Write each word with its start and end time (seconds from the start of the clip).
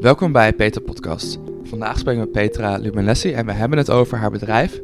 Welkom 0.00 0.32
bij 0.32 0.52
Peter 0.52 0.82
Podcast. 0.82 1.38
Vandaag 1.62 1.98
spreek 1.98 2.14
ik 2.14 2.20
met 2.20 2.32
Petra 2.32 2.76
Lumenlessi 2.76 3.32
en 3.32 3.46
we 3.46 3.52
hebben 3.52 3.78
het 3.78 3.90
over 3.90 4.18
haar 4.18 4.30
bedrijf. 4.30 4.80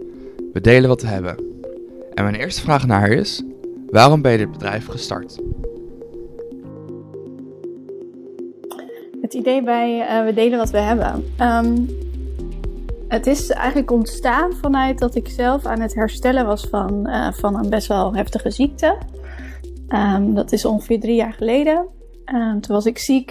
We 0.52 0.60
delen 0.60 0.88
wat 0.88 1.02
we 1.02 1.08
hebben. 1.08 1.36
En 2.14 2.24
mijn 2.24 2.34
eerste 2.34 2.60
vraag 2.60 2.86
naar 2.86 3.00
haar 3.00 3.10
is: 3.10 3.42
waarom 3.90 4.22
ben 4.22 4.32
je 4.32 4.38
dit 4.38 4.50
bedrijf 4.50 4.86
gestart? 4.86 5.38
Het 9.20 9.34
idee 9.34 9.62
bij 9.62 9.98
uh, 9.98 10.24
We 10.24 10.34
delen 10.34 10.58
wat 10.58 10.70
we 10.70 10.78
hebben. 10.78 11.24
Um, 11.40 11.86
het 13.08 13.26
is 13.26 13.50
eigenlijk 13.50 13.90
ontstaan 13.90 14.52
vanuit 14.52 14.98
dat 14.98 15.14
ik 15.14 15.28
zelf 15.28 15.66
aan 15.66 15.80
het 15.80 15.94
herstellen 15.94 16.46
was 16.46 16.66
van, 16.66 17.08
uh, 17.08 17.32
van 17.32 17.56
een 17.56 17.70
best 17.70 17.86
wel 17.86 18.14
heftige 18.14 18.50
ziekte. 18.50 18.98
Um, 19.88 20.34
dat 20.34 20.52
is 20.52 20.64
ongeveer 20.64 21.00
drie 21.00 21.16
jaar 21.16 21.32
geleden. 21.32 21.86
Toen 22.24 22.74
was 22.74 22.86
ik 22.86 22.98
ziek 22.98 23.30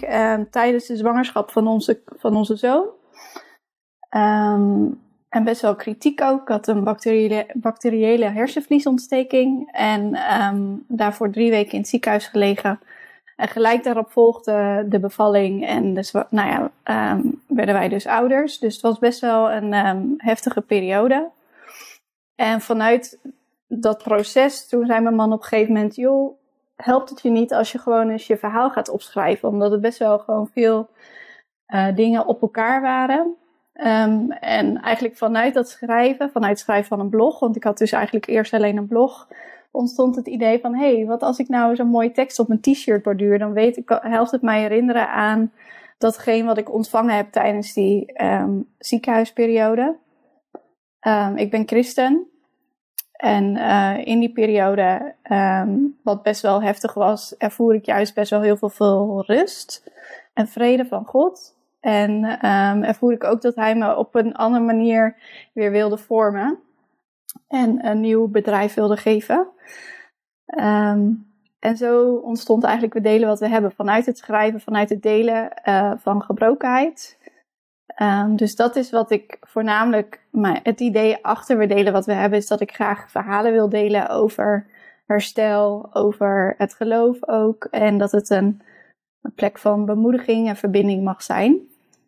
tijdens 0.52 0.86
de 0.86 0.98
zwangerschap 0.98 1.52
van 1.52 1.68
onze, 1.68 2.02
van 2.06 2.36
onze 2.36 2.56
zoon. 2.56 2.86
Um, 4.16 5.00
en 5.30 5.44
best 5.44 5.62
wel 5.62 5.76
kritiek 5.76 6.22
ook. 6.22 6.42
Ik 6.42 6.48
had 6.48 6.68
een 6.68 6.84
bacteriële, 6.84 7.46
bacteriële 7.54 8.26
hersenvliesontsteking. 8.26 9.70
En 9.72 10.18
daarvoor 10.88 11.32
drie 11.32 11.50
weken 11.50 11.72
in 11.72 11.80
het 11.80 11.88
ziekenhuis 11.88 12.28
gelegen. 12.28 12.80
En 13.36 13.48
gelijk 13.48 13.84
daarop 13.84 14.12
volgde 14.12 14.86
de 14.90 15.00
bevalling. 15.00 15.68
En 15.68 15.94
dus, 15.94 16.12
nou 16.12 16.30
ja, 16.32 16.72
werden 17.48 17.76
wij 17.76 17.90
dus 17.90 18.08
ouders. 18.08 18.60
Dus 18.60 18.74
het 18.74 18.82
was 18.82 19.00
best 19.00 19.20
wel 19.20 19.52
een 19.52 20.14
heftige 20.18 20.62
periode. 20.62 21.30
En 22.36 22.62
vanuit 22.62 23.20
dat 23.68 24.04
proces, 24.04 24.68
toen 24.68 24.86
zei 24.86 25.02
mijn 25.02 25.16
man 25.16 25.34
op 25.34 25.42
een 25.42 25.48
gegeven 25.48 25.74
moment: 25.74 25.96
joh, 25.96 26.39
helpt 26.84 27.10
het 27.10 27.22
je 27.22 27.30
niet 27.30 27.54
als 27.54 27.72
je 27.72 27.78
gewoon 27.78 28.10
eens 28.10 28.28
je 28.28 28.38
verhaal 28.38 28.70
gaat 28.70 28.90
opschrijven. 28.90 29.50
Omdat 29.50 29.72
het 29.72 29.82
best 29.82 30.00
wel 30.00 30.20
gewoon 30.20 30.50
veel 30.54 30.90
uh, 31.68 31.96
dingen 31.96 32.26
op 32.26 32.42
elkaar 32.42 32.82
waren. 32.82 33.36
Um, 33.74 34.32
en 34.32 34.82
eigenlijk 34.82 35.18
vanuit 35.18 35.54
dat 35.54 35.70
schrijven, 35.70 36.30
vanuit 36.32 36.52
het 36.52 36.60
schrijven 36.60 36.88
van 36.88 37.00
een 37.00 37.10
blog, 37.10 37.40
want 37.40 37.56
ik 37.56 37.64
had 37.64 37.78
dus 37.78 37.92
eigenlijk 37.92 38.28
eerst 38.28 38.54
alleen 38.54 38.78
een 38.78 38.88
blog, 38.88 39.28
ontstond 39.72 40.16
het 40.16 40.28
idee 40.28 40.60
van: 40.60 40.76
hé, 40.76 40.96
hey, 40.96 41.06
wat 41.06 41.22
als 41.22 41.40
ik 41.40 41.48
nou 41.48 41.76
zo'n 41.76 41.88
mooie 41.88 42.12
tekst 42.12 42.40
op 42.40 42.48
mijn 42.48 42.62
t-shirt 42.62 43.04
borduur, 43.04 43.40
dan 43.40 43.54
weet 43.54 43.78
ik, 43.78 44.00
helpt 44.02 44.32
het 44.32 44.42
mij 44.42 44.62
herinneren 44.62 45.10
aan 45.10 45.52
datgene 45.98 46.46
wat 46.46 46.58
ik 46.58 46.74
ontvangen 46.74 47.16
heb 47.16 47.32
tijdens 47.32 47.74
die 47.74 48.24
um, 48.24 48.68
ziekenhuisperiode. 48.78 49.98
Um, 51.08 51.38
ik 51.38 51.52
ben 51.52 51.68
christen 51.68 52.28
en 53.20 53.56
uh, 53.56 53.98
in 54.04 54.20
die 54.20 54.32
periode, 54.32 55.16
um, 55.32 55.98
wat 56.04 56.24
best 56.24 56.42
wel 56.42 56.64
heftig 56.64 56.94
was, 56.94 57.38
ervoer 57.38 57.74
ik 57.74 57.86
juist 57.86 58.14
best 58.14 58.30
wel 58.30 58.42
heel 58.42 58.58
veel, 58.58 58.70
veel 58.70 59.24
rust 59.28 59.92
en 60.34 60.48
vrede 60.48 60.86
van 60.86 61.06
God. 61.06 61.56
En 61.80 62.24
um, 62.24 62.84
ervoer 62.84 63.12
ik 63.12 63.24
ook 63.24 63.42
dat 63.42 63.56
Hij 63.56 63.76
me 63.76 63.96
op 63.98 64.16
een 64.16 64.36
andere 64.36 64.64
manier 64.64 65.16
weer 65.54 65.72
wilde 65.72 65.98
vormen 65.98 66.60
en 67.48 67.86
een 67.86 68.00
nieuw 68.00 68.28
bedrijf 68.28 68.74
wilde 68.74 68.98
geven. 68.98 69.48
Um, 70.60 71.28
en 71.60 71.78
zo 71.78 72.14
ontstond 72.14 72.64
eigenlijk 72.64 72.94
we 72.94 73.02
delen 73.02 73.28
wat 73.28 73.40
we 73.40 73.48
hebben 73.48 73.72
vanuit 73.72 74.06
het 74.06 74.18
schrijven, 74.18 74.62
vanuit 74.62 74.90
het 74.90 75.02
delen 75.02 75.52
uh, 75.66 75.92
van 75.98 76.22
gebrokenheid. 76.22 77.18
Um, 78.02 78.36
dus 78.36 78.56
dat 78.56 78.76
is 78.76 78.90
wat 78.90 79.12
ik 79.12 79.38
voornamelijk, 79.42 80.26
maar 80.32 80.60
het 80.64 80.80
idee 80.80 81.24
achter 81.26 81.58
we 81.58 81.68
delen 81.68 81.94
wat 81.94 82.06
we 82.06 82.14
hebben, 82.14 82.40
is 82.40 82.48
dat 82.48 82.62
ik 82.62 82.74
graag 82.74 83.12
verhalen 83.12 83.52
wil 83.52 83.70
delen 83.70 84.10
over 84.10 84.68
herstel, 85.06 85.96
over 85.96 86.56
het 86.58 86.74
geloof 86.74 87.28
ook. 87.28 87.64
En 87.64 87.98
dat 87.98 88.12
het 88.12 88.30
een, 88.30 88.62
een 89.22 89.34
plek 89.34 89.58
van 89.58 89.86
bemoediging 89.86 90.48
en 90.48 90.56
verbinding 90.56 91.04
mag 91.04 91.24
zijn. 91.24 91.60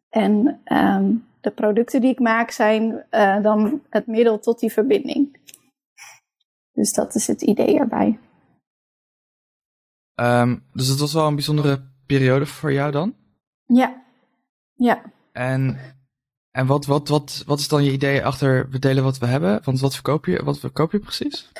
En 0.09 0.61
um, 0.65 1.27
de 1.41 1.51
producten 1.51 2.01
die 2.01 2.11
ik 2.11 2.19
maak 2.19 2.51
zijn 2.51 3.05
uh, 3.11 3.41
dan 3.41 3.81
het 3.89 4.07
middel 4.07 4.39
tot 4.39 4.59
die 4.59 4.71
verbinding. 4.71 5.37
Dus 6.71 6.93
dat 6.93 7.15
is 7.15 7.27
het 7.27 7.41
idee 7.41 7.79
erbij. 7.79 8.19
Um, 10.15 10.63
dus 10.73 10.87
het 10.87 10.99
was 10.99 11.13
wel 11.13 11.27
een 11.27 11.35
bijzondere 11.35 11.81
periode 12.05 12.45
voor 12.45 12.73
jou 12.73 12.91
dan? 12.91 13.15
Ja, 13.65 14.03
ja. 14.73 15.01
En, 15.31 15.77
en 16.51 16.65
wat, 16.65 16.85
wat, 16.85 17.07
wat, 17.07 17.43
wat 17.45 17.59
is 17.59 17.67
dan 17.67 17.83
je 17.83 17.91
idee 17.91 18.25
achter 18.25 18.69
we 18.69 18.79
delen 18.79 19.03
wat 19.03 19.17
we 19.17 19.25
hebben? 19.25 19.61
Want 19.63 19.79
wat 19.79 19.93
verkoop 19.93 20.25
je, 20.25 20.43
wat 20.43 20.59
verkoop 20.59 20.91
je 20.91 20.99
precies? 20.99 21.51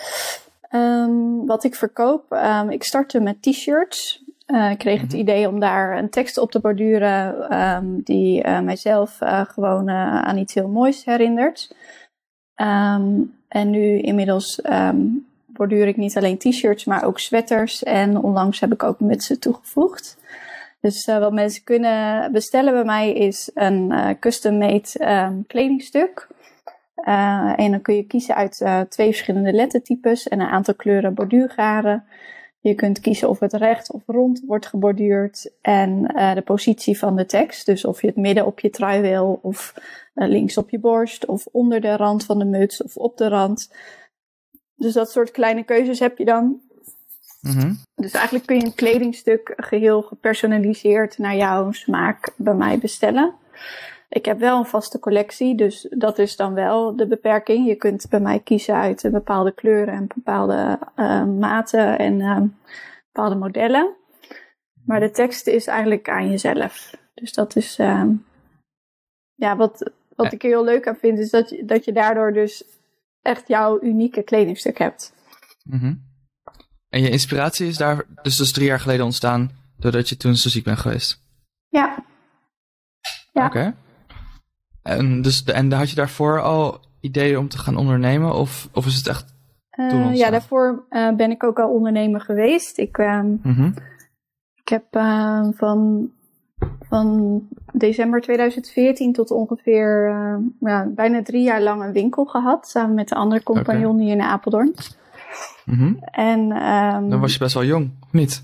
Um, 0.72 1.46
wat 1.46 1.64
ik 1.64 1.76
verkoop, 1.76 2.32
um, 2.32 2.70
ik 2.70 2.84
startte 2.84 3.20
met 3.20 3.42
t-shirts. 3.42 4.24
Uh, 4.48 4.72
ik 4.72 4.78
kreeg 4.78 4.94
mm 4.94 5.00
-hmm. 5.00 5.10
het 5.10 5.12
mhm. 5.12 5.22
idee 5.22 5.48
om 5.48 5.60
daar 5.60 5.98
een 5.98 6.10
tekst 6.10 6.38
op 6.38 6.52
te 6.52 6.60
borduren 6.60 7.58
um, 7.60 8.02
die 8.04 8.46
uh, 8.46 8.60
mijzelf 8.60 9.22
uh, 9.22 9.42
gewoon 9.46 9.90
aan 9.90 10.38
iets 10.38 10.54
heel 10.54 10.68
moois 10.68 11.06
herinnert. 11.06 11.76
en 13.48 13.70
nu 13.70 14.00
inmiddels 14.00 14.62
borduur 15.46 15.88
ik 15.88 15.98
niet 15.98 16.18
alleen 16.18 16.38
t-shirts, 16.38 16.86
maar 16.86 17.04
ook 17.04 17.20
sweaters. 17.20 17.84
En 17.84 18.18
onlangs 18.18 18.60
heb 18.60 18.74
ik 18.74 18.84
ook 18.84 19.00
mutsen 19.00 19.40
toegevoegd. 19.40 20.18
Dus 20.82 21.08
uh, 21.08 21.20
wat 21.20 21.34
mensen 21.34 21.64
kunnen 21.64 22.32
bestellen 22.32 22.74
bij 22.74 22.84
mij 22.84 23.14
is 23.14 23.52
een 23.54 23.92
uh, 23.92 24.10
custom-made 24.20 24.88
um, 25.00 25.46
kledingstuk. 25.48 26.28
Uh, 26.96 27.54
en 27.56 27.72
dan 27.72 27.82
kun 27.82 27.96
je 27.96 28.04
kiezen 28.04 28.36
uit 28.36 28.66
twee 28.90 29.08
verschillende 29.08 29.54
lettertypes 29.54 30.28
en 30.28 30.40
een 30.40 30.48
aantal 30.48 30.76
kleuren 30.76 31.14
borduurgaren. 31.14 32.06
Je 32.60 32.76
kunt 32.76 33.00
kiezen 33.00 33.30
of 33.30 33.40
het 33.40 33.54
recht 33.54 33.92
of 33.92 34.02
rond 34.06 34.44
wordt 34.48 34.66
geborduurd 34.66 35.52
en 35.62 36.02
de 36.36 36.42
positie 36.46 36.98
van 36.98 37.16
de 37.16 37.26
tekst. 37.26 37.66
Dus 37.66 37.86
of 37.86 38.02
je 38.02 38.08
het 38.08 38.16
midden 38.16 38.46
op 38.46 38.60
je 38.60 38.70
trui 38.70 39.02
wil 39.02 39.40
of 39.42 39.74
links 40.14 40.58
op 40.58 40.70
je 40.70 40.80
borst 40.80 41.26
of 41.26 41.46
onder 41.52 41.82
de 41.82 41.96
rand 41.96 42.26
van 42.26 42.40
de 42.40 42.46
muts 42.46 42.84
of 42.84 42.98
op 42.98 43.18
de 43.18 43.28
rand. 43.28 43.74
Dus 44.76 44.94
dat 44.94 45.12
soort 45.12 45.32
kleine 45.32 45.64
keuzes 45.64 46.00
heb 46.00 46.18
je 46.18 46.26
dan. 46.26 46.62
Mm 47.42 47.52
-hmm. 47.52 47.78
Dus 47.96 48.12
eigenlijk 48.12 48.46
kun 48.46 48.56
je 48.56 48.66
een 48.66 48.76
kledingstuk 48.76 49.54
geheel 49.56 50.02
gepersonaliseerd 50.02 51.18
naar 51.18 51.36
jouw 51.36 51.72
smaak 51.72 52.34
bij 52.38 52.54
mij 52.54 52.78
bestellen. 52.78 53.34
Ik 54.10 54.26
heb 54.26 54.40
wel 54.40 54.58
een 54.58 54.66
vaste 54.66 55.00
collectie, 55.00 55.56
dus 55.56 55.88
dat 55.90 56.20
is 56.20 56.36
dan 56.36 56.54
wel 56.54 56.96
de 56.96 57.08
beperking. 57.08 57.68
Je 57.68 57.76
kunt 57.76 58.10
bij 58.10 58.20
mij 58.20 58.40
kiezen 58.40 58.76
uit 58.76 59.08
bepaalde 59.12 59.52
kleuren 59.52 59.94
en 59.94 60.08
bepaalde 60.16 60.80
uh, 60.96 61.26
maten 61.26 61.98
en 61.98 62.20
uh, 62.20 62.42
bepaalde 63.06 63.36
modellen. 63.36 63.96
Maar 64.86 65.00
de 65.00 65.12
tekst 65.12 65.48
is 65.48 65.68
eigenlijk 65.68 66.10
aan 66.10 66.30
jezelf. 66.30 66.96
Dus 67.14 67.34
dat 67.34 67.56
is, 67.56 67.80
uh, 67.80 68.06
ja, 69.36 69.56
wat, 69.56 69.92
wat 70.16 70.34
ik 70.34 70.44
er 70.44 70.50
heel 70.50 70.64
leuk 70.64 70.88
aan 70.88 70.96
vind, 70.96 71.20
is 71.20 71.30
dat 71.30 71.50
je, 71.50 71.66
dat 71.66 71.86
je 71.86 71.92
daardoor 71.92 72.34
dus 72.34 72.64
echt 73.22 73.48
jouw 73.48 73.82
unieke 73.82 74.24
kledingstuk 74.24 74.78
hebt. 74.78 75.14
Mm 75.64 75.80
-hmm. 75.80 76.11
En 76.92 77.02
je 77.02 77.10
inspiratie 77.10 77.68
is 77.68 77.78
daar 77.78 78.06
dus, 78.22 78.38
dus 78.38 78.52
drie 78.52 78.68
jaar 78.68 78.80
geleden 78.80 79.06
ontstaan 79.06 79.52
doordat 79.78 80.10
je 80.10 80.18
toen 80.18 80.36
zo 80.36 80.50
ziek 80.50 80.64
bent 80.64 80.80
geweest? 80.80 81.20
Ja. 81.70 82.04
ja. 83.34 83.46
Oké. 83.46 83.58
Okay. 83.58 83.74
En, 84.82 85.22
dus, 85.22 85.44
en 85.44 85.72
had 85.72 85.90
je 85.90 85.96
daarvoor 85.96 86.42
al 86.42 86.80
ideeën 87.00 87.38
om 87.38 87.48
te 87.48 87.58
gaan 87.58 87.78
ondernemen 87.78 88.34
of, 88.34 88.70
of 88.74 88.86
is 88.86 88.96
het 88.96 89.08
echt 89.08 89.34
uh, 89.80 89.90
toen 89.90 89.98
ontstaan? 89.98 90.18
Ja, 90.18 90.30
daarvoor 90.30 90.86
uh, 90.90 91.16
ben 91.16 91.32
ik 91.32 91.44
ook 91.44 91.60
al 91.60 91.70
ondernemer 91.70 92.22
geweest. 92.22 92.78
Ik, 92.78 92.98
uh, 92.98 93.22
mm 93.22 93.40
-hmm. 93.42 93.74
ik 94.56 94.68
heb 94.70 94.86
ehm, 94.90 95.52
van, 95.52 96.10
van 96.80 97.40
december 97.74 98.22
2014 98.22 99.14
tot 99.14 99.32
ongeveer 99.32 100.08
ehm, 100.10 100.42
ja, 100.60 100.88
bijna 100.96 101.24
drie 101.24 101.44
jaar 101.44 101.62
lang 101.62 101.84
een 101.84 101.94
winkel 101.94 102.26
gehad. 102.26 102.68
Samen 102.68 102.96
met 102.96 103.10
de 103.10 103.16
andere 103.16 103.44
compagnon 103.44 103.94
okay. 103.94 104.04
hier 104.04 104.14
in 104.14 104.22
Apeldoorn. 104.22 104.76
Mm 105.66 105.78
-hmm. 105.78 106.04
En, 106.04 106.40
um, 106.40 107.10
Dan 107.10 107.20
was 107.20 107.34
je 107.34 107.40
best 107.40 107.54
wel 107.54 107.64
jong, 107.64 107.92
of 108.04 108.14
niet? 108.14 108.44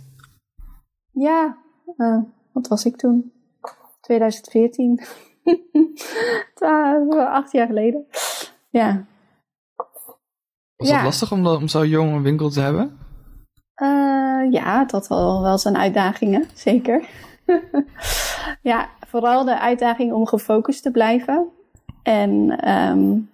Ja, 1.11 1.57
uh, 1.97 2.21
wat 2.51 2.67
was 2.67 2.85
ik 2.85 2.95
toen? 2.95 3.31
2014. 4.01 5.01
Acht 7.39 7.51
jaar 7.51 7.67
geleden. 7.67 8.05
Ja. 8.69 9.05
Was 10.75 10.87
ja. 10.87 10.95
het 10.95 11.03
lastig 11.03 11.31
om, 11.31 11.47
om 11.47 11.67
zo 11.67 11.85
jong 11.85 12.13
een 12.13 12.21
winkel 12.21 12.49
te 12.49 12.61
hebben? 12.61 12.97
Uh, 13.81 14.51
ja, 14.51 14.79
het 14.79 14.91
had 14.91 15.07
wel, 15.07 15.41
wel 15.41 15.57
zijn 15.57 15.77
uitdagingen, 15.77 16.45
zeker. 16.53 17.09
ja, 18.71 18.89
vooral 19.07 19.45
de 19.45 19.59
uitdaging 19.59 20.13
om 20.13 20.27
gefocust 20.27 20.83
te 20.83 20.91
blijven. 20.91 21.47
En 22.03 22.69
um, 22.69 23.29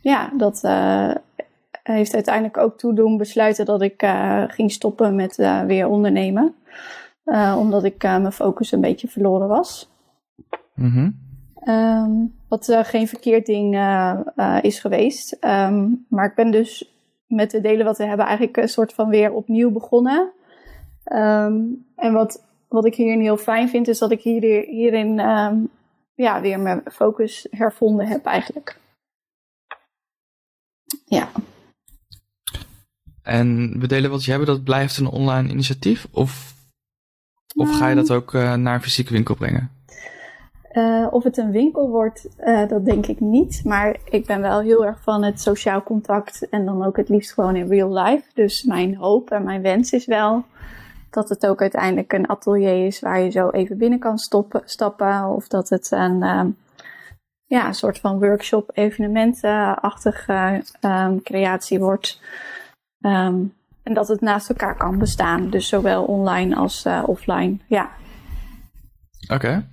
ja, 0.00 0.30
dat, 0.36 0.62
uh, 0.64 1.14
heeft 1.94 2.14
uiteindelijk 2.14 2.56
ook 2.56 2.78
toe 2.78 2.94
doen 2.94 3.16
besluiten 3.16 3.64
dat 3.64 3.82
ik 3.82 4.02
uh, 4.02 4.44
ging 4.46 4.72
stoppen 4.72 5.14
met 5.14 5.38
uh, 5.38 5.62
weer 5.62 5.86
ondernemen. 5.86 6.54
Uh, 7.24 7.56
omdat 7.58 7.84
ik 7.84 8.02
mijn 8.02 8.32
focus 8.32 8.72
een 8.72 8.80
beetje 8.80 9.08
verloren 9.08 9.48
was. 9.48 9.90
Mm 10.74 10.90
-hmm. 10.90 11.18
um, 11.74 12.34
wat 12.48 12.76
geen 12.82 13.08
verkeerd 13.08 13.46
ding 13.46 13.78
is 14.60 14.80
geweest. 14.80 15.36
Um, 15.40 16.06
maar 16.08 16.26
ik 16.26 16.34
ben 16.34 16.50
dus 16.50 16.94
met 17.26 17.50
de 17.50 17.60
delen 17.60 17.84
wat 17.84 17.98
we 17.98 18.04
hebben 18.04 18.26
eigenlijk 18.26 18.56
een 18.56 18.68
soort 18.68 18.92
van 18.92 19.08
weer 19.08 19.32
opnieuw 19.32 19.70
begonnen. 19.70 20.32
Um, 21.12 21.86
en 21.96 22.12
wat 22.12 22.46
wat 22.68 22.84
ik 22.84 22.94
hierin 22.94 23.20
heel 23.20 23.36
fijn 23.36 23.68
vind, 23.68 23.88
is 23.88 23.98
dat 23.98 24.10
ik 24.10 24.20
hier, 24.20 24.64
hierin 24.64 25.18
ehm, 25.18 25.64
ja, 26.14 26.40
weer 26.40 26.60
mijn 26.60 26.82
focus 26.92 27.46
hervonden 27.50 28.06
heb 28.06 28.24
eigenlijk. 28.24 28.78
Ja. 31.04 31.28
En 33.26 33.78
we 33.78 33.86
delen 33.86 34.10
wat 34.10 34.24
je 34.24 34.30
hebben, 34.30 34.48
dat 34.48 34.64
blijft 34.64 34.98
een 34.98 35.08
online 35.08 35.48
initiatief? 35.48 36.06
Of, 36.10 36.54
of 37.54 37.76
ga 37.76 37.88
je 37.88 37.94
dat 37.94 38.10
ook 38.10 38.32
uh, 38.32 38.54
naar 38.54 38.74
een 38.74 38.82
fysieke 38.82 39.12
winkel 39.12 39.34
brengen? 39.34 39.70
Uh, 40.72 41.06
of 41.10 41.24
het 41.24 41.36
een 41.36 41.50
winkel 41.50 41.88
wordt, 41.88 42.28
uh, 42.40 42.68
dat 42.68 42.84
denk 42.84 43.06
ik 43.06 43.20
niet. 43.20 43.60
Maar 43.64 43.96
ik 44.04 44.26
ben 44.26 44.40
wel 44.40 44.60
heel 44.60 44.86
erg 44.86 45.02
van 45.02 45.24
het 45.24 45.40
sociaal 45.40 45.82
contact 45.82 46.48
en 46.48 46.64
dan 46.64 46.84
ook 46.84 46.96
het 46.96 47.08
liefst 47.08 47.32
gewoon 47.32 47.56
in 47.56 47.68
real 47.68 47.98
life. 47.98 48.24
Dus 48.34 48.62
mijn 48.62 48.96
hoop 48.96 49.30
en 49.30 49.44
mijn 49.44 49.62
wens 49.62 49.92
is 49.92 50.06
wel 50.06 50.44
dat 51.10 51.28
het 51.28 51.46
ook 51.46 51.60
uiteindelijk 51.60 52.12
een 52.12 52.28
atelier 52.28 52.86
is 52.86 53.00
waar 53.00 53.20
je 53.20 53.30
zo 53.30 53.50
even 53.50 53.78
binnen 53.78 53.98
kan 53.98 54.18
stoppen, 54.18 54.62
stappen. 54.64 55.28
Of 55.28 55.48
dat 55.48 55.68
het 55.68 55.90
een, 55.90 56.22
um, 56.22 56.56
ja, 57.46 57.66
een 57.66 57.74
soort 57.74 57.98
van 57.98 58.18
workshop 58.18 58.70
evenementenachtige 58.74 60.62
um, 60.80 61.22
creatie 61.22 61.78
wordt. 61.78 62.20
Um, 63.06 63.54
en 63.82 63.94
dat 63.94 64.08
het 64.08 64.20
naast 64.20 64.48
elkaar 64.48 64.76
kan 64.76 64.98
bestaan. 64.98 65.50
Dus 65.50 65.68
zowel 65.68 66.04
online 66.04 66.56
als 66.56 66.84
uh, 66.86 67.02
offline. 67.06 67.56
Ja. 67.68 67.90
Oké. 69.22 69.34
Okay. 69.34 69.66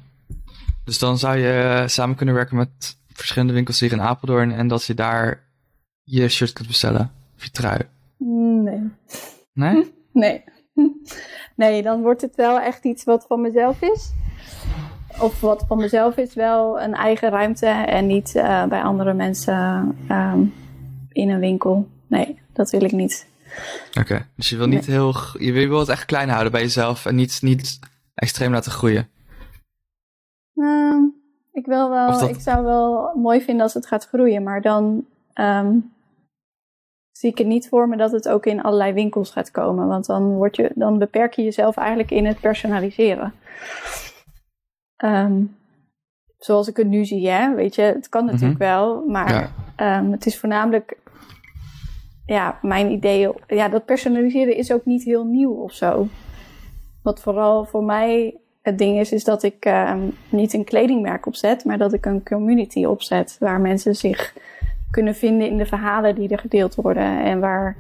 Dus 0.85 0.99
dan 0.99 1.17
zou 1.17 1.37
je 1.37 1.83
samen 1.87 2.15
kunnen 2.15 2.35
werken 2.35 2.57
met 2.57 2.97
verschillende 3.13 3.53
winkels 3.53 3.79
hier 3.79 3.91
in 3.91 4.01
Apeldoorn 4.01 4.51
en 4.51 4.67
dat 4.67 4.85
je 4.85 4.93
daar 4.93 5.43
je 6.03 6.27
shirt 6.27 6.53
kunt 6.53 6.67
bestellen 6.67 7.11
of 7.35 7.43
je 7.43 7.51
trui? 7.51 7.81
Nee. 8.63 8.91
Nee? 9.53 9.93
Nee. 10.13 10.43
Nee, 11.55 11.83
dan 11.83 12.01
wordt 12.01 12.21
het 12.21 12.35
wel 12.35 12.59
echt 12.59 12.85
iets 12.85 13.03
wat 13.03 13.25
van 13.27 13.41
mezelf 13.41 13.81
is. 13.81 14.11
Of 15.19 15.41
wat 15.41 15.65
van 15.67 15.77
mezelf 15.77 16.17
is, 16.17 16.33
wel 16.33 16.81
een 16.81 16.93
eigen 16.93 17.29
ruimte 17.29 17.65
en 17.67 18.07
niet 18.07 18.35
uh, 18.35 18.65
bij 18.65 18.81
andere 18.81 19.13
mensen 19.13 19.95
um, 20.11 20.53
in 21.11 21.29
een 21.29 21.39
winkel. 21.39 21.87
Nee, 22.07 22.42
dat 22.53 22.69
wil 22.69 22.83
ik 22.83 22.91
niet. 22.91 23.27
Oké, 23.89 23.99
okay. 23.99 24.25
dus 24.35 24.49
je 24.49 24.57
wil 24.57 24.67
niet 24.67 24.87
nee. 24.87 24.95
heel. 24.95 25.13
Je 25.39 25.51
wil 25.51 25.79
het 25.79 25.89
echt 25.89 26.05
klein 26.05 26.29
houden 26.29 26.51
bij 26.51 26.61
jezelf 26.61 27.05
en 27.05 27.15
niet, 27.15 27.41
niet 27.41 27.79
extreem 28.13 28.51
laten 28.51 28.71
groeien. 28.71 29.09
Uh, 30.55 30.97
ik 31.51 31.65
wil 31.65 31.89
wel, 31.89 32.11
dat... 32.11 32.29
ik 32.29 32.39
zou 32.39 32.63
wel 32.63 33.15
mooi 33.15 33.41
vinden 33.41 33.63
als 33.63 33.73
het 33.73 33.87
gaat 33.87 34.07
groeien, 34.07 34.43
maar 34.43 34.61
dan 34.61 35.05
um, 35.33 35.93
zie 37.11 37.29
ik 37.29 37.37
het 37.37 37.47
niet 37.47 37.67
voor 37.69 37.89
me 37.89 37.97
dat 37.97 38.11
het 38.11 38.29
ook 38.29 38.45
in 38.45 38.61
allerlei 38.61 38.93
winkels 38.93 39.31
gaat 39.31 39.51
komen. 39.51 39.87
Want 39.87 40.05
dan, 40.05 40.23
word 40.23 40.55
je, 40.55 40.71
dan 40.75 40.97
beperk 40.97 41.33
je 41.33 41.43
jezelf 41.43 41.77
eigenlijk 41.77 42.11
in 42.11 42.25
het 42.25 42.39
personaliseren. 42.39 43.33
Um, 45.03 45.55
zoals 46.37 46.67
ik 46.67 46.77
het 46.77 46.87
nu 46.87 47.05
zie, 47.05 47.29
hè? 47.29 47.55
weet 47.55 47.75
je, 47.75 47.81
het 47.81 48.09
kan 48.09 48.25
natuurlijk 48.25 48.59
mm 48.59 48.67
-hmm. 48.67 48.75
wel, 48.75 49.05
maar 49.07 49.51
ja. 49.77 49.99
um, 49.99 50.11
het 50.11 50.25
is 50.25 50.39
voornamelijk, 50.39 50.97
ja, 52.25 52.59
mijn 52.61 52.91
ideeën, 52.91 53.33
ja, 53.47 53.69
dat 53.69 53.85
personaliseren 53.85 54.55
is 54.55 54.71
ook 54.71 54.85
niet 54.85 55.03
heel 55.03 55.25
nieuw 55.25 55.53
of 55.53 55.73
zo. 55.73 56.07
Wat 57.01 57.21
vooral 57.21 57.65
voor 57.65 57.83
mij 57.83 58.37
het 58.61 58.77
ding 58.77 58.99
is, 58.99 59.11
is 59.11 59.23
dat 59.23 59.43
ik 59.43 59.65
um, 59.65 60.11
niet 60.29 60.53
een 60.53 60.63
kledingmerk 60.63 61.25
opzet, 61.25 61.65
maar 61.65 61.77
dat 61.77 61.93
ik 61.93 62.05
een 62.05 62.23
community 62.23 62.85
opzet 62.85 63.35
waar 63.39 63.61
mensen 63.61 63.95
zich 63.95 64.33
kunnen 64.91 65.15
vinden 65.15 65.47
in 65.47 65.57
de 65.57 65.65
verhalen 65.65 66.15
die 66.15 66.29
er 66.29 66.39
gedeeld 66.39 66.75
worden. 66.75 67.23
En 67.23 67.39
waar 67.39 67.77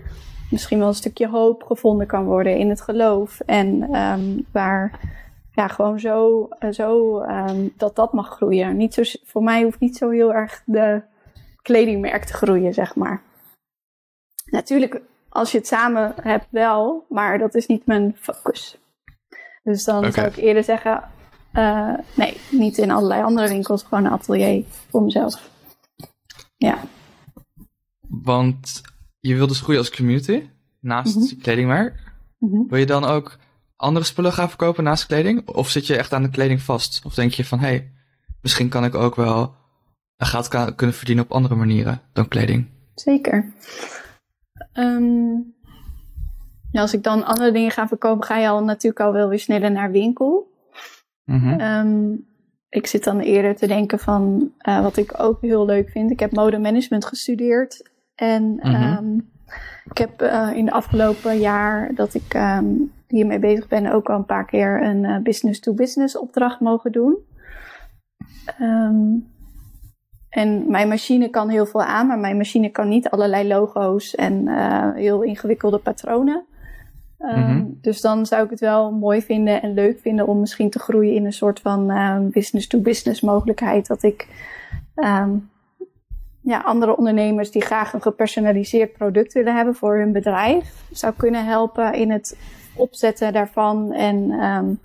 misschien 0.51 0.79
wel 0.79 0.87
een 0.87 0.93
stukje 0.93 1.27
hoop 1.27 1.63
gevonden 1.63 2.07
kan 2.07 2.25
worden 2.25 2.57
in 2.57 2.69
het 2.69 2.81
geloof. 2.81 3.39
En 3.39 3.95
um, 3.95 4.45
waar 4.51 4.99
ja, 5.51 5.67
gewoon 5.67 5.99
zo, 5.99 6.49
zo 6.71 7.19
um, 7.21 7.73
dat 7.77 7.95
dat 7.95 8.13
mag 8.13 8.29
groeien. 8.29 8.77
Niet 8.77 8.93
zo, 8.93 9.01
voor 9.23 9.43
mij 9.43 9.63
hoeft 9.63 9.79
niet 9.79 9.97
zo 9.97 10.09
heel 10.09 10.33
erg 10.33 10.61
de 10.65 11.01
kledingmerk 11.61 12.23
te 12.25 12.33
groeien, 12.33 12.73
zeg 12.73 12.95
maar. 12.95 13.21
Natuurlijk, 14.53 15.01
als 15.29 15.51
je 15.51 15.57
het 15.57 15.67
samen 15.67 16.13
hebt 16.21 16.47
wel, 16.49 17.05
maar 17.09 17.37
dat 17.37 17.55
is 17.55 17.67
niet 17.67 17.85
mijn 17.85 18.15
focus. 18.19 18.77
Dus 19.63 19.83
dan 19.83 19.97
okay. 19.97 20.11
zou 20.11 20.27
ik 20.27 20.35
eerder 20.35 20.63
zeggen, 20.63 21.03
uh, 21.53 21.93
nee, 22.15 22.37
niet 22.51 22.77
in 22.77 22.91
allerlei 22.91 23.23
andere 23.23 23.47
winkels, 23.47 23.83
gewoon 23.83 24.05
een 24.05 24.11
atelier 24.11 24.63
voor 24.89 25.03
mezelf. 25.03 25.49
Ja. 26.57 26.77
Want 28.07 28.81
je 29.19 29.35
wil 29.35 29.47
dus 29.47 29.61
groeien 29.61 29.79
als 29.79 29.91
community, 29.91 30.49
naast 30.79 31.15
mm 31.15 31.21
-hmm. 31.21 31.41
kledingmerk. 31.41 32.13
Mm 32.37 32.49
-hmm. 32.49 32.67
Wil 32.67 32.79
je 32.79 32.85
dan 32.85 33.03
ook 33.03 33.37
andere 33.75 34.05
spullen 34.05 34.33
gaan 34.33 34.49
verkopen 34.49 34.83
naast 34.83 35.05
kleding? 35.05 35.47
Of 35.47 35.69
zit 35.69 35.87
je 35.87 35.97
echt 35.97 36.13
aan 36.13 36.23
de 36.23 36.29
kleding 36.29 36.61
vast? 36.61 37.01
Of 37.05 37.13
denk 37.13 37.31
je 37.31 37.45
van, 37.45 37.59
hé, 37.59 37.67
hey, 37.67 37.91
misschien 38.41 38.69
kan 38.69 38.85
ik 38.85 38.95
ook 38.95 39.15
wel 39.15 39.55
geld 40.17 40.47
kunnen 40.75 40.95
verdienen 40.95 41.23
op 41.23 41.31
andere 41.31 41.55
manieren 41.55 42.01
dan 42.11 42.27
kleding? 42.27 42.67
Zeker. 42.95 43.53
Um, 44.73 45.53
ja, 46.71 46.81
als 46.81 46.93
ik 46.93 47.03
dan 47.03 47.25
andere 47.25 47.51
dingen 47.51 47.71
ga 47.71 47.87
verkopen, 47.87 48.25
ga 48.25 48.37
je 48.37 48.47
al 48.47 48.63
natuurlijk 48.63 49.01
al 49.01 49.13
wel 49.13 49.29
weer 49.29 49.39
sneller 49.39 49.71
naar 49.71 49.91
winkel. 49.91 50.51
Mm 51.25 51.39
-hmm. 51.39 51.61
um, 51.61 52.25
ik 52.69 52.87
zit 52.87 53.03
dan 53.03 53.19
eerder 53.19 53.55
te 53.55 53.67
denken 53.67 53.99
van 53.99 54.51
uh, 54.67 54.81
wat 54.81 54.97
ik 54.97 55.13
ook 55.17 55.41
heel 55.41 55.65
leuk 55.65 55.89
vind. 55.89 56.11
Ik 56.11 56.19
heb 56.19 56.31
modemanagement 56.31 57.05
gestudeerd. 57.05 57.91
En 58.15 58.43
mm 58.43 58.59
-hmm. 58.59 58.97
um, 58.97 59.31
ik 59.89 59.97
heb 59.97 60.21
uh, 60.21 60.51
in 60.53 60.65
de 60.65 60.71
afgelopen 60.71 61.39
jaar 61.39 61.95
dat 61.95 62.13
ik 62.13 62.33
um, 62.33 62.91
hiermee 63.07 63.39
bezig 63.39 63.67
ben 63.67 63.91
ook 63.91 64.09
al 64.09 64.17
een 64.17 64.25
paar 64.25 64.45
keer 64.45 64.83
een 64.83 65.03
uh, 65.03 65.17
business-to-business 65.17 66.17
opdracht 66.17 66.59
mogen 66.59 66.91
doen. 66.91 67.17
Um, 68.61 69.32
en 70.33 70.65
mijn 70.67 70.87
machine 70.87 71.29
kan 71.29 71.49
heel 71.49 71.65
veel 71.65 71.83
aan, 71.83 72.07
maar 72.07 72.19
mijn 72.19 72.37
machine 72.37 72.69
kan 72.69 72.87
niet 72.87 73.09
allerlei 73.09 73.47
logo's 73.47 74.15
en 74.15 74.47
uh, 74.47 74.93
heel 74.93 75.21
ingewikkelde 75.21 75.77
patronen. 75.77 76.45
Um, 77.19 77.39
mm 77.39 77.45
-hmm. 77.45 77.77
Dus 77.81 78.01
dan 78.01 78.25
zou 78.25 78.43
ik 78.43 78.49
het 78.49 78.59
wel 78.59 78.91
mooi 78.91 79.21
vinden 79.21 79.61
en 79.61 79.73
leuk 79.73 79.99
vinden 79.99 80.27
om 80.27 80.39
misschien 80.39 80.69
te 80.69 80.79
groeien 80.79 81.13
in 81.13 81.25
een 81.25 81.33
soort 81.33 81.59
van 81.59 81.85
business-to-business 81.87 82.81
-business 82.83 83.21
mogelijkheid. 83.21 83.87
Dat 83.87 84.03
ik 84.03 84.27
um, 84.95 85.49
ja, 86.41 86.59
andere 86.59 86.97
ondernemers 86.97 87.51
die 87.51 87.61
graag 87.61 87.93
een 87.93 88.01
gepersonaliseerd 88.01 88.93
product 88.93 89.33
willen 89.33 89.55
hebben 89.55 89.75
voor 89.75 89.97
hun 89.97 90.11
bedrijf, 90.11 90.85
zou 90.91 91.13
kunnen 91.17 91.45
helpen 91.45 91.93
in 91.93 92.11
het 92.11 92.37
opzetten 92.75 93.33
daarvan. 93.33 93.91
En 93.91 94.31
um, 94.31 94.79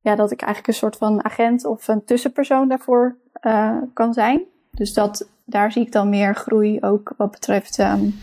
ja, 0.00 0.14
dat 0.14 0.30
ik 0.30 0.40
eigenlijk 0.40 0.68
een 0.68 0.80
soort 0.80 0.96
van 0.96 1.24
agent 1.24 1.64
of 1.64 1.88
een 1.88 2.04
tussenpersoon 2.04 2.68
daarvoor 2.68 3.16
uh, 3.42 3.76
kan 3.92 4.12
zijn. 4.12 4.52
Dus 4.74 4.92
dat, 4.92 5.28
daar 5.44 5.72
zie 5.72 5.82
ik 5.82 5.92
dan 5.92 6.08
meer 6.08 6.34
groei 6.34 6.80
ook 6.80 7.14
wat 7.16 7.30
betreft 7.30 7.78
um, 7.78 8.14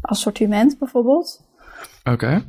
assortiment 0.00 0.78
bijvoorbeeld. 0.78 1.44
Oké. 2.04 2.10
Okay. 2.10 2.44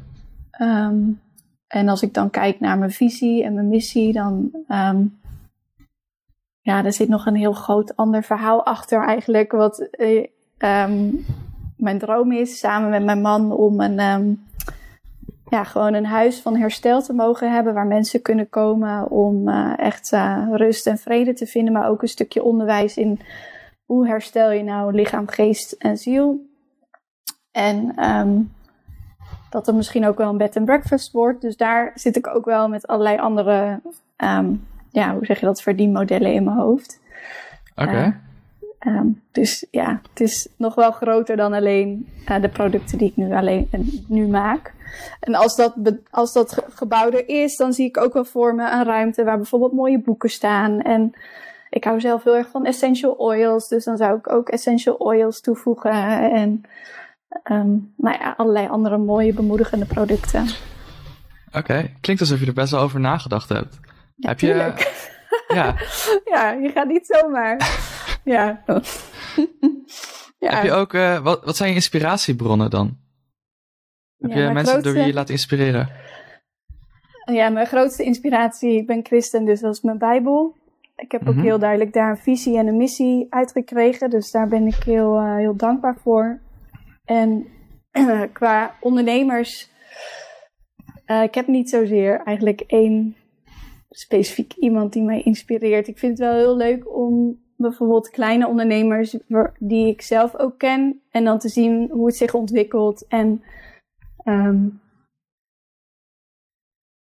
Um, 0.85 1.21
en 1.67 1.89
als 1.89 2.01
ik 2.01 2.13
dan 2.13 2.29
kijk 2.29 2.59
naar 2.59 2.77
mijn 2.77 2.91
visie 2.91 3.43
en 3.43 3.53
mijn 3.53 3.67
missie, 3.67 4.13
dan 4.13 4.51
um, 4.69 5.19
ja, 6.61 6.85
er 6.85 6.93
zit 6.93 7.09
nog 7.09 7.25
een 7.25 7.35
heel 7.35 7.53
groot 7.53 7.95
ander 7.95 8.23
verhaal 8.23 8.65
achter 8.65 9.05
eigenlijk. 9.05 9.51
Wat 9.51 9.79
eh, 9.79 10.27
mijn 11.77 11.99
droom 11.99 12.31
is, 12.31 12.59
samen 12.59 12.89
met 12.89 13.03
mijn 13.03 13.21
man, 13.21 13.51
om 13.51 13.79
een, 13.79 14.47
ja, 15.49 15.63
gewoon 15.63 15.93
een 15.93 16.05
huis 16.05 16.41
van 16.41 16.55
herstel 16.55 17.01
te 17.01 17.13
mogen 17.13 17.53
hebben. 17.53 17.73
Waar 17.73 17.87
mensen 17.87 18.21
kunnen 18.21 18.49
komen 18.49 19.09
om 19.09 19.47
uh, 19.47 19.73
echt 19.77 20.11
uh, 20.11 20.47
rust 20.51 20.87
en 20.87 20.97
vrede 20.97 21.33
te 21.33 21.45
vinden. 21.45 21.73
Maar 21.73 21.89
ook 21.89 22.01
een 22.01 22.07
stukje 22.07 22.43
onderwijs 22.43 22.97
in 22.97 23.19
hoe 23.85 24.07
herstel 24.07 24.51
je 24.51 24.63
nou 24.63 24.93
lichaam, 24.93 25.27
geest 25.27 25.71
en 25.71 25.97
ziel. 25.97 26.45
En 27.51 28.03
um, 28.09 28.53
dat 29.49 29.67
er 29.67 29.75
misschien 29.75 30.05
ook 30.05 30.17
wel 30.17 30.29
een 30.29 30.37
bed 30.37 30.57
and 30.57 30.65
breakfast 30.65 31.11
wordt. 31.11 31.41
Dus 31.41 31.57
daar 31.57 31.91
zit 31.95 32.15
ik 32.15 32.27
ook 32.27 32.45
wel 32.45 32.69
met 32.69 32.87
allerlei 32.87 33.17
andere 33.17 33.81
um, 34.17 34.67
ja, 34.91 35.13
hoe 35.13 35.25
zeg 35.25 35.39
je 35.39 35.45
dat, 35.45 35.61
verdienmodellen 35.61 36.33
in 36.33 36.43
mijn 36.43 36.57
hoofd. 36.57 36.99
Oké. 37.75 37.89
Okay. 37.89 38.15
Uh, 38.79 38.95
um, 38.95 39.21
dus 39.31 39.65
ja, 39.71 40.01
het 40.09 40.19
is 40.19 40.47
nog 40.57 40.75
wel 40.75 40.91
groter 40.91 41.35
dan 41.35 41.53
alleen 41.53 42.07
uh, 42.29 42.41
de 42.41 42.49
producten 42.49 42.97
die 42.97 43.09
ik 43.09 43.15
nu, 43.15 43.33
alleen, 43.33 43.69
nu 44.07 44.27
maak. 44.27 44.73
En 45.19 45.35
als 45.35 45.55
dat, 45.55 45.75
als 46.09 46.33
dat 46.33 46.53
ge 46.53 46.63
gebouw 46.69 47.11
er 47.11 47.29
is, 47.29 47.55
dan 47.55 47.73
zie 47.73 47.85
ik 47.87 47.97
ook 47.97 48.13
wel 48.13 48.25
voor 48.25 48.55
me 48.55 48.71
een 48.71 48.83
ruimte 48.83 49.23
waar 49.23 49.37
bijvoorbeeld 49.37 49.73
mooie 49.73 50.01
boeken 50.01 50.29
staan. 50.29 50.81
En 50.81 51.13
ik 51.69 51.83
hou 51.83 51.99
zelf 51.99 52.23
heel 52.23 52.35
erg 52.35 52.49
van 52.49 52.65
essential 52.65 53.11
oils, 53.11 53.67
dus 53.67 53.83
dan 53.83 53.97
zou 53.97 54.17
ik 54.17 54.31
ook 54.31 54.49
essential 54.49 54.95
oils 54.95 55.41
toevoegen. 55.41 56.31
En 56.31 56.61
um, 57.43 57.93
nou 57.97 58.17
ja, 58.19 58.33
allerlei 58.37 58.67
andere 58.67 58.97
mooie 58.97 59.33
bemoedigende 59.33 59.85
producten. 59.85 60.47
Oké, 61.47 61.57
okay. 61.57 61.97
klinkt 62.01 62.21
alsof 62.21 62.39
je 62.39 62.45
er 62.45 62.53
best 62.53 62.71
wel 62.71 62.81
over 62.81 62.99
nagedacht 62.99 63.49
hebt. 63.49 63.79
Ja, 64.15 64.29
Heb 64.29 64.37
tuurlijk. 64.37 64.79
je. 64.79 65.15
Ja. 65.47 65.75
ja, 66.33 66.51
je 66.51 66.71
gaat 66.73 66.87
niet 66.87 67.05
zomaar. 67.05 67.79
ja. 68.23 68.63
ja. 70.39 70.55
Heb 70.55 70.63
je 70.63 70.71
ook. 70.71 70.93
Uh, 70.93 71.19
wat, 71.19 71.43
wat 71.43 71.57
zijn 71.57 71.69
je 71.69 71.75
inspiratiebronnen 71.75 72.69
dan? 72.69 72.97
Heb 74.17 74.31
ja, 74.31 74.47
je 74.47 74.53
mensen 74.53 74.73
grote... 74.73 74.83
door 74.87 74.93
wie 74.93 75.05
je 75.05 75.13
laat 75.13 75.29
inspireren? 75.29 75.89
Ja, 77.31 77.49
mijn 77.49 77.67
grootste 77.67 78.03
inspiratie, 78.03 78.77
ik 78.77 78.87
ben 78.87 79.05
christen, 79.05 79.45
dus 79.45 79.59
dat 79.59 79.73
is 79.73 79.81
mijn 79.81 79.97
Bijbel. 79.97 80.55
Ik 80.95 81.11
heb 81.11 81.27
ook 81.27 81.35
Mhm. 81.35 81.43
heel 81.43 81.59
duidelijk 81.59 81.93
daar 81.93 82.09
een 82.09 82.17
visie 82.17 82.57
en 82.57 82.67
een 82.67 82.77
missie 82.77 83.27
uitgekregen, 83.29 84.09
dus 84.09 84.31
daar 84.31 84.47
ben 84.47 84.67
ik 84.67 84.75
heel, 84.85 85.17
eh, 85.17 85.35
heel 85.35 85.55
dankbaar 85.55 85.97
voor. 86.01 86.39
En 87.05 87.47
qua 88.33 88.75
ondernemers, 88.79 89.69
eh, 91.05 91.23
ik 91.23 91.35
heb 91.35 91.47
niet 91.47 91.69
zozeer 91.69 92.21
eigenlijk 92.23 92.61
één 92.61 93.15
specifiek 93.89 94.53
iemand 94.53 94.93
die 94.93 95.03
mij 95.03 95.21
inspireert. 95.21 95.87
Ik 95.87 95.97
vind 95.97 96.17
het 96.17 96.27
wel 96.27 96.37
heel 96.37 96.55
leuk 96.57 96.95
om 96.95 97.39
bijvoorbeeld 97.55 98.09
kleine 98.09 98.47
ondernemers 98.47 99.17
die 99.59 99.87
ik 99.87 100.01
zelf 100.01 100.35
ook 100.35 100.57
ken 100.57 101.01
en 101.11 101.23
dan 101.23 101.39
te 101.39 101.49
zien 101.49 101.89
hoe 101.91 102.05
het 102.05 102.15
zich 102.15 102.33
ontwikkelt 102.33 103.05
en 103.07 103.43
ehm, 104.27 104.67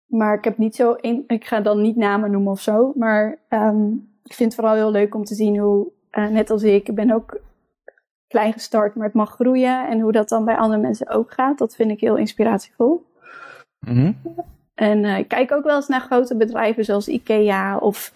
maar 0.06 0.34
ik 0.34 0.44
heb 0.44 0.58
niet 0.58 0.74
zo 0.74 0.92
één. 0.92 1.24
Ik 1.26 1.44
ga 1.44 1.60
dan 1.60 1.82
niet 1.82 1.96
namen 1.96 2.30
noemen 2.30 2.52
of 2.52 2.60
zo. 2.60 2.92
Maar 2.94 3.38
ehm, 3.48 3.92
ik 4.22 4.32
vind 4.34 4.52
het 4.52 4.54
vooral 4.54 4.74
heel 4.74 4.90
leuk 4.90 5.14
om 5.14 5.24
te 5.24 5.34
zien 5.34 5.58
hoe, 5.58 5.86
eh, 6.10 6.28
net 6.28 6.50
als 6.50 6.62
ik, 6.62 6.88
ik 6.88 6.94
ben 6.94 7.10
ook 7.10 7.40
klein 8.26 8.52
gestart, 8.52 8.94
maar 8.94 9.06
het 9.06 9.14
mag 9.14 9.30
groeien. 9.30 9.88
En 9.88 10.00
hoe 10.00 10.12
dat 10.12 10.28
dan 10.28 10.44
bij 10.44 10.56
andere 10.56 10.80
mensen 10.80 11.08
ook 11.08 11.32
gaat. 11.32 11.58
Dat 11.58 11.74
vind 11.74 11.90
ik 11.90 12.00
heel 12.00 12.16
inspiratievol. 12.16 13.06
Mhm. 13.78 14.12
En 14.74 15.04
eh, 15.04 15.18
ik 15.18 15.28
kijk 15.28 15.52
ook 15.52 15.64
wel 15.64 15.76
eens 15.76 15.88
naar 15.88 16.00
grote 16.00 16.36
bedrijven 16.36 16.84
zoals 16.84 17.08
IKEA 17.08 17.76
of 17.76 18.12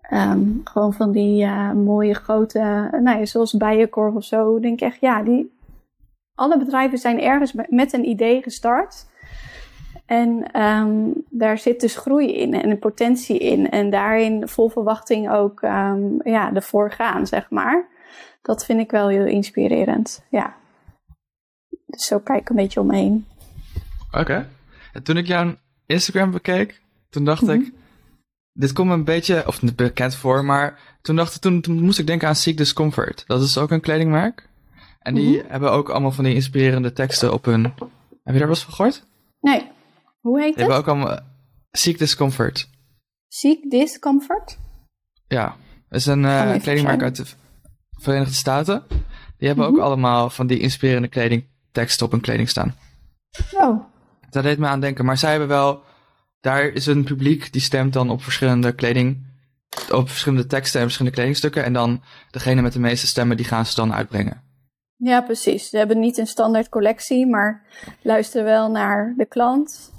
ehm, 0.00 0.48
gewoon 0.64 0.92
van 0.92 1.12
die 1.12 1.44
eh, 1.44 1.72
mooie 1.72 2.14
grote, 2.14 2.58
nou 3.02 3.18
ja, 3.18 3.24
zoals 3.24 3.56
Bijenkorf 3.56 4.14
of 4.14 4.24
zo. 4.24 4.56
Ik 4.56 4.62
denk 4.62 4.80
echt, 4.80 5.00
ja, 5.00 5.22
die, 5.22 5.52
alle 6.34 6.58
bedrijven 6.58 6.98
zijn 6.98 7.20
ergens 7.20 7.52
me- 7.52 7.66
met 7.68 7.92
een 7.92 8.04
idee 8.08 8.42
gestart. 8.42 9.06
En 10.06 10.50
ehm, 10.52 11.10
daar 11.30 11.58
zit 11.58 11.80
dus 11.80 11.96
groei 11.96 12.34
in 12.36 12.54
en 12.54 12.70
een 12.70 12.78
potentie 12.78 13.38
in. 13.38 13.70
En 13.70 13.90
daarin 13.90 14.48
vol 14.48 14.68
verwachting 14.68 15.30
ook 15.30 15.60
ehm, 15.62 16.28
ja, 16.28 16.54
ervoor 16.54 16.90
gaan, 16.92 17.26
zeg 17.26 17.50
maar. 17.50 17.88
Dat 18.42 18.64
vind 18.64 18.80
ik 18.80 18.90
wel 18.90 19.08
heel 19.08 19.26
inspirerend, 19.26 20.24
ja. 20.30 20.54
Dus 21.86 22.06
zo 22.06 22.18
kijk 22.18 22.40
ik 22.40 22.48
een 22.48 22.56
beetje 22.56 22.80
omheen. 22.80 23.26
Oké. 24.10 24.48
En 24.92 25.02
toen 25.02 25.16
ik 25.16 25.26
jouw 25.26 25.54
Instagram 25.86 26.30
bekeek, 26.30 26.80
toen 27.10 27.24
dacht 27.24 27.42
Mhm. 27.42 27.52
ik, 27.52 27.72
dit 28.52 28.72
komt 28.72 28.90
een 28.90 29.04
beetje, 29.04 29.46
of 29.46 29.62
niet 29.62 29.76
bekend 29.76 30.14
voor, 30.14 30.44
maar 30.44 30.78
toen 31.02 31.16
dacht 31.16 31.34
ik, 31.34 31.40
toen, 31.40 31.60
toen 31.60 31.80
moest 31.80 31.98
ik 31.98 32.06
denken 32.06 32.28
aan 32.28 32.34
Seek 32.36 32.56
Discomfort. 32.56 33.24
Dat 33.26 33.42
is 33.42 33.58
ook 33.58 33.70
een 33.70 33.80
kledingmerk. 33.80 34.48
En 35.02 35.14
die 35.14 35.38
Mhm. 35.38 35.50
hebben 35.50 35.70
ook 35.72 35.88
allemaal 35.90 36.12
van 36.12 36.24
die 36.24 36.34
inspirerende 36.34 36.92
teksten 36.92 37.32
op 37.32 37.44
hun... 37.44 37.62
Heb 37.64 37.74
je 38.34 38.38
daar 38.38 38.38
wel 38.38 38.48
eens 38.48 38.64
van 38.64 38.74
gehoord? 38.74 39.06
Nee, 39.40 39.70
hoe 40.20 40.40
heet 40.40 40.54
Die 40.54 40.64
het? 40.64 40.72
hebben 40.72 40.76
ook 40.76 40.88
allemaal... 40.88 41.18
Seek 41.70 41.98
Discomfort. 41.98 42.68
Seek 43.28 43.70
discomfort? 43.70 44.58
Ja, 45.28 45.56
dat 45.88 45.98
is 46.00 46.06
een 46.06 46.24
even 46.24 46.60
kledingmerk 46.60 47.02
uit 47.02 47.16
de 47.16 47.24
Verenigde 47.90 48.34
Staten. 48.34 48.82
Die 49.38 49.48
hebben 49.48 49.66
Mhm. 49.66 49.74
ook 49.74 49.80
allemaal 49.82 50.30
van 50.30 50.46
die 50.46 50.58
inspirerende 50.58 51.08
kledingteksten 51.08 52.06
op 52.06 52.12
hun 52.12 52.20
kleding 52.20 52.48
staan. 52.48 52.74
Oh, 53.52 53.84
Dat 54.30 54.42
deed 54.42 54.58
me 54.58 54.66
aan 54.66 54.80
denken. 54.80 55.04
Maar 55.04 55.18
zij 55.18 55.30
hebben 55.30 55.48
wel. 55.48 55.82
Daar 56.40 56.64
is 56.64 56.86
een 56.86 57.04
publiek 57.04 57.52
die 57.52 57.60
stemt 57.60 57.92
dan 57.92 58.10
op 58.10 58.22
verschillende 58.22 58.72
kleding. 58.74 59.26
Op 59.90 60.08
verschillende 60.08 60.46
teksten 60.46 60.78
en 60.80 60.86
verschillende 60.86 61.16
kledingstukken. 61.16 61.64
En 61.64 61.72
dan 61.72 62.02
degene 62.30 62.62
met 62.62 62.72
de 62.72 62.80
meeste 62.80 63.06
stemmen, 63.06 63.36
die 63.36 63.46
gaan 63.46 63.66
ze 63.66 63.74
dan 63.74 63.94
uitbrengen. 63.94 64.42
Ja, 65.02 65.20
precies. 65.20 65.68
Ze 65.68 65.76
hebben 65.78 65.98
niet 66.00 66.18
een 66.18 66.26
standaard 66.26 66.68
collectie, 66.68 67.26
maar 67.26 67.62
luisteren 68.02 68.44
wel 68.44 68.70
naar 68.70 69.14
de 69.16 69.26
klant. 69.26 69.92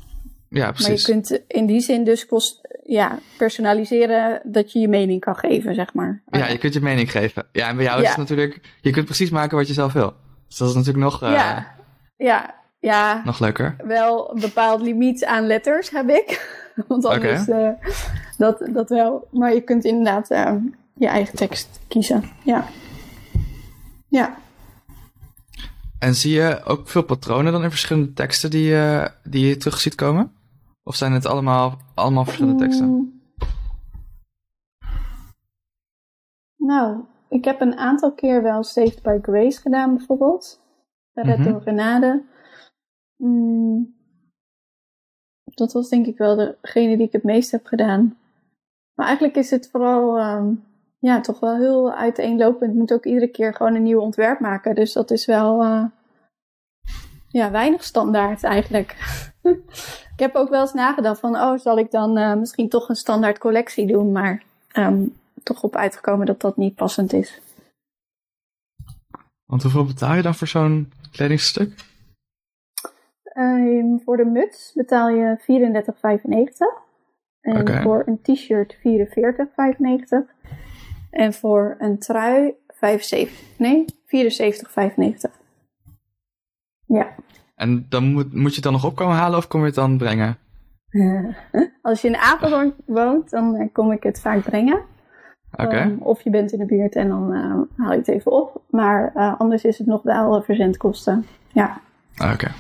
Ja, 0.50 0.60
Maar 0.60 0.67
je 0.67 0.83
precies. 0.83 1.05
kunt 1.05 1.41
in 1.48 1.65
die 1.65 1.79
zin 1.79 2.03
dus 2.03 2.25
kost, 2.25 2.62
ja, 2.83 3.19
personaliseren 3.38 4.41
dat 4.43 4.72
je 4.72 4.79
je 4.79 4.88
mening 4.88 5.22
kan 5.22 5.36
geven, 5.36 5.75
zeg 5.75 5.93
maar. 5.93 6.24
Ja, 6.25 6.48
je 6.48 6.57
kunt 6.57 6.74
je 6.74 6.79
mening 6.79 7.12
geven. 7.12 7.45
Ja, 7.51 7.67
en 7.67 7.75
bij 7.75 7.86
jou 7.86 8.01
is 8.01 8.07
het 8.07 8.17
natuurlijk. 8.17 8.62
Je 8.81 8.91
kunt 8.91 9.05
precies 9.05 9.29
maken 9.29 9.57
wat 9.57 9.67
je 9.67 9.74
zelf 9.74 9.93
wil. 9.93 10.13
Dus 10.48 10.57
dat 10.57 10.69
is 10.69 10.75
natuurlijk 10.75 11.03
nog, 11.03 11.24
eh, 11.24 11.31
ja, 11.31 11.75
ja, 12.17 12.55
ja, 12.79 13.22
nog 13.25 13.39
leuker. 13.39 13.75
wel 13.83 14.33
een 14.33 14.39
bepaald 14.39 14.81
limiet 14.81 15.25
aan 15.25 15.48
letters 15.48 15.89
heb 15.89 16.10
ik. 16.10 16.62
Want 16.88 17.05
anders, 17.05 17.48
eh, 17.48 17.69
dat, 18.38 18.69
dat 18.69 18.89
wel. 18.89 19.27
Maar 19.31 19.53
je 19.53 19.62
kunt 19.62 19.86
inderdaad 19.86 20.29
eh, 20.29 20.55
je 20.95 21.07
eigen 21.07 21.36
tekst 21.36 21.79
kiezen. 21.88 22.24
Ja. 22.43 22.65
Ja. 24.07 24.38
En 26.03 26.15
zie 26.15 26.33
je 26.33 26.62
ook 26.63 26.88
veel 26.88 27.03
patronen 27.03 27.51
dan 27.51 27.63
in 27.63 27.69
verschillende 27.69 28.13
teksten 28.13 28.50
die, 28.50 28.75
eh, 28.75 29.05
die 29.24 29.48
je 29.48 29.57
terug 29.57 29.79
ziet 29.79 29.95
komen? 29.95 30.31
Of 30.83 30.95
zijn 30.95 31.12
het 31.12 31.25
allemaal, 31.25 31.77
allemaal 31.95 32.25
verschillende 32.25 32.63
teksten? 32.63 32.88
Mm. 32.88 33.22
Nou, 36.57 37.03
ik 37.29 37.45
heb 37.45 37.62
een 37.62 37.77
aantal 37.77 38.13
keer 38.13 38.41
wel 38.41 38.63
Saved 38.63 39.01
by 39.01 39.17
Grace 39.22 39.62
gedaan, 39.62 39.95
bijvoorbeeld. 39.98 40.62
Gered 41.13 41.38
Mhm. 41.38 41.51
door 41.51 41.62
genade. 41.62 42.24
Mm. 43.17 43.95
Dat 45.43 45.74
was 45.74 45.89
denk 45.89 46.05
ik 46.05 46.17
wel 46.17 46.36
degene 46.36 46.98
die 46.98 47.05
ik 47.05 47.13
het 47.13 47.24
meest 47.24 47.51
heb 47.51 47.65
gedaan. 47.65 48.17
Maar 48.93 49.05
eigenlijk 49.05 49.36
is 49.38 49.50
het 49.50 49.69
vooral, 49.72 50.17
ehm, 50.17 50.53
ja, 51.03 51.22
toch 51.22 51.39
wel 51.39 51.55
heel 51.55 51.93
uiteenlopend. 51.93 52.72
Ik 52.72 52.77
moet 52.77 52.93
ook 52.93 53.05
iedere 53.05 53.27
keer 53.27 53.53
gewoon 53.53 53.75
een 53.75 53.83
nieuw 53.83 54.00
ontwerp 54.00 54.39
maken. 54.39 54.75
Dus 54.75 54.93
dat 54.93 55.12
is 55.12 55.25
wel, 55.25 55.63
eh, 55.63 55.86
ja, 57.27 57.51
weinig 57.51 57.83
standaard 57.83 58.43
eigenlijk. 58.43 58.91
ik 60.15 60.19
heb 60.19 60.36
ook 60.36 60.50
wel 60.50 60.62
eens 60.62 60.74
nagedacht 60.74 61.19
van, 61.19 61.36
oh, 61.36 61.57
zal 61.57 61.77
ik 61.77 61.91
dan 61.91 62.17
eh, 62.17 62.36
misschien 62.36 62.69
toch 62.69 62.89
een 62.89 62.95
standaard 62.95 63.38
collectie 63.38 63.88
doen? 63.88 64.12
Maar 64.12 64.43
ehm, 64.67 65.05
toch 65.43 65.63
op 65.63 65.75
uitgekomen 65.75 66.25
dat 66.25 66.41
dat 66.41 66.57
niet 66.57 66.75
passend 66.75 67.13
is. 67.13 67.41
Want 69.45 69.62
hoeveel 69.62 69.86
betaal 69.86 70.15
je 70.15 70.22
dan 70.22 70.36
voor 70.36 70.48
zo'n 70.48 70.91
kledingstuk? 71.12 71.86
Ehm, 73.24 73.98
voor 74.03 74.17
de 74.17 74.25
muts 74.25 74.72
betaal 74.74 75.10
je 75.10 75.38
34,95. 75.38 76.81
En 77.41 77.81
voor 77.81 78.03
een 78.05 78.22
t-shirt 78.22 78.74
44,95. 78.74 80.33
En 81.13 81.34
voor 81.34 81.75
een 81.79 82.00
trui 82.00 82.53
75, 82.67 83.58
nee, 83.58 83.86
74,95. 83.86 85.41
Ja. 86.86 87.15
En 87.55 87.86
dan 87.89 88.03
moet, 88.03 88.34
moet 88.34 88.50
je 88.50 88.55
het 88.55 88.63
dan 88.63 88.74
nog 88.74 88.86
opkomen 88.86 89.15
halen 89.15 89.38
of 89.38 89.48
kom 89.48 89.60
je 89.60 89.65
het 89.65 89.75
dan 89.75 89.98
brengen? 89.98 90.38
Als 91.82 92.01
je 92.01 92.08
in 92.08 92.17
Apeldoorn 92.17 92.74
woont, 92.86 93.29
dan 93.29 93.55
eh, 93.55 93.67
kom 93.72 93.91
ik 93.91 94.03
het 94.03 94.22
vaak 94.22 94.43
brengen. 94.43 94.82
Oké. 95.55 95.75
Ehm, 95.75 95.96
of 96.00 96.22
je 96.22 96.29
bent 96.29 96.51
in 96.51 96.60
de 96.60 96.65
buurt 96.65 96.96
en 96.96 97.08
dan 97.10 97.34
eh, 97.34 97.84
haal 97.84 97.91
je 97.91 97.98
het 97.98 98.08
even 98.08 98.32
op. 98.32 98.62
Maar 98.70 99.12
eh, 99.15 99.39
anders 99.39 99.63
is 99.63 99.77
het 99.77 99.88
nog 99.88 100.03
wel 100.03 100.36
eh, 100.36 100.43
verzendkosten. 100.43 101.25
Ja. 101.51 101.82
Oké. 102.32 102.51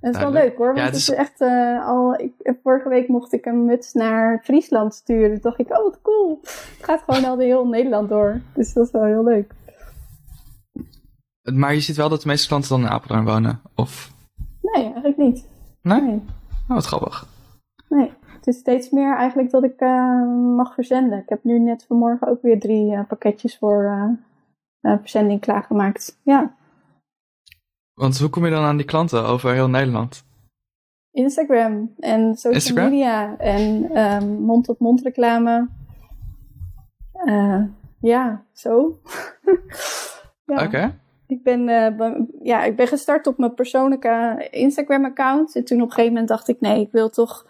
Dat 0.00 0.14
is 0.14 0.20
wel 0.20 0.30
Duidelijk. 0.30 0.44
leuk 0.48 0.56
hoor, 0.56 0.66
want 0.66 0.78
het 0.78 0.86
het 0.86 0.96
is- 0.96 1.08
is 1.08 1.14
echt 1.14 1.40
eh, 1.40 1.86
al. 1.86 2.14
Ik, 2.20 2.32
vorige 2.62 2.88
week 2.88 3.08
mocht 3.08 3.32
ik 3.32 3.46
een 3.46 3.64
muts 3.64 3.92
naar 3.92 4.40
Friesland 4.44 4.94
sturen. 4.94 5.30
Toen 5.30 5.38
dacht 5.42 5.58
ik, 5.58 5.70
oh 5.70 5.82
wat 5.82 5.98
cool. 6.02 6.38
Het 6.42 6.78
gaat 6.80 7.02
gewoon 7.02 7.24
al 7.24 7.36
de 7.36 7.44
heel 7.44 7.66
Nederland 7.66 8.08
door. 8.08 8.40
Dus 8.54 8.72
dat 8.72 8.86
is 8.86 8.92
wel 8.92 9.04
heel 9.04 9.24
leuk. 9.24 9.52
Maar 11.52 11.74
je 11.74 11.80
ziet 11.80 11.96
wel 11.96 12.08
dat 12.08 12.22
de 12.22 12.28
meeste 12.28 12.48
klanten 12.48 12.68
dan 12.70 12.80
in 12.80 12.88
Apeldoorn 12.88 13.24
wonen? 13.24 13.60
Of? 13.74 14.12
Nee, 14.62 14.84
eigenlijk 14.84 15.16
niet. 15.16 15.48
Nee? 15.82 16.00
Nee. 16.00 16.22
Oh, 16.68 16.74
wat 16.74 16.86
grappig. 16.86 17.26
nee. 17.88 18.12
Het 18.36 18.54
is 18.54 18.60
steeds 18.60 18.90
meer 18.90 19.16
eigenlijk 19.16 19.50
dat 19.50 19.62
ik 19.64 19.80
eh, 19.80 20.22
mag 20.56 20.74
verzenden. 20.74 21.18
Ik 21.18 21.28
heb 21.28 21.44
nu 21.44 21.58
net 21.58 21.84
vanmorgen 21.88 22.28
ook 22.28 22.42
weer 22.42 22.60
drie 22.60 22.92
eh, 22.94 23.00
pakketjes 23.08 23.58
voor 23.58 24.08
verzending 24.80 25.40
klaargemaakt. 25.40 26.18
Ja. 26.22 26.54
Want 28.00 28.18
hoe 28.18 28.28
kom 28.28 28.44
je 28.44 28.50
dan 28.50 28.64
aan 28.64 28.76
die 28.76 28.86
klanten 28.86 29.24
over 29.24 29.52
heel 29.52 29.68
Nederland? 29.68 30.24
Instagram 31.10 31.94
en 31.98 32.34
social 32.34 32.52
Instagram? 32.52 32.90
media 32.90 33.36
en 33.38 33.90
ehm, 33.90 34.28
mond-tot-mond 34.32 35.02
reclame. 35.02 35.68
Eh, 37.12 37.62
ja, 38.00 38.44
zo. 38.52 39.00
ja. 40.52 40.64
Oké. 40.64 40.98
Ik 41.26 41.42
ben, 41.42 41.68
eh, 41.68 42.10
ja, 42.42 42.64
ik 42.64 42.76
ben 42.76 42.86
gestart 42.86 43.26
op 43.26 43.38
mijn 43.38 43.54
persoonlijke 43.54 44.48
Instagram-account. 44.50 45.56
En 45.56 45.64
toen 45.64 45.80
op 45.80 45.86
een 45.86 45.90
gegeven 45.90 46.12
moment 46.12 46.28
dacht 46.28 46.48
ik, 46.48 46.60
nee, 46.60 46.80
ik 46.80 46.92
wil 46.92 47.08
toch 47.10 47.46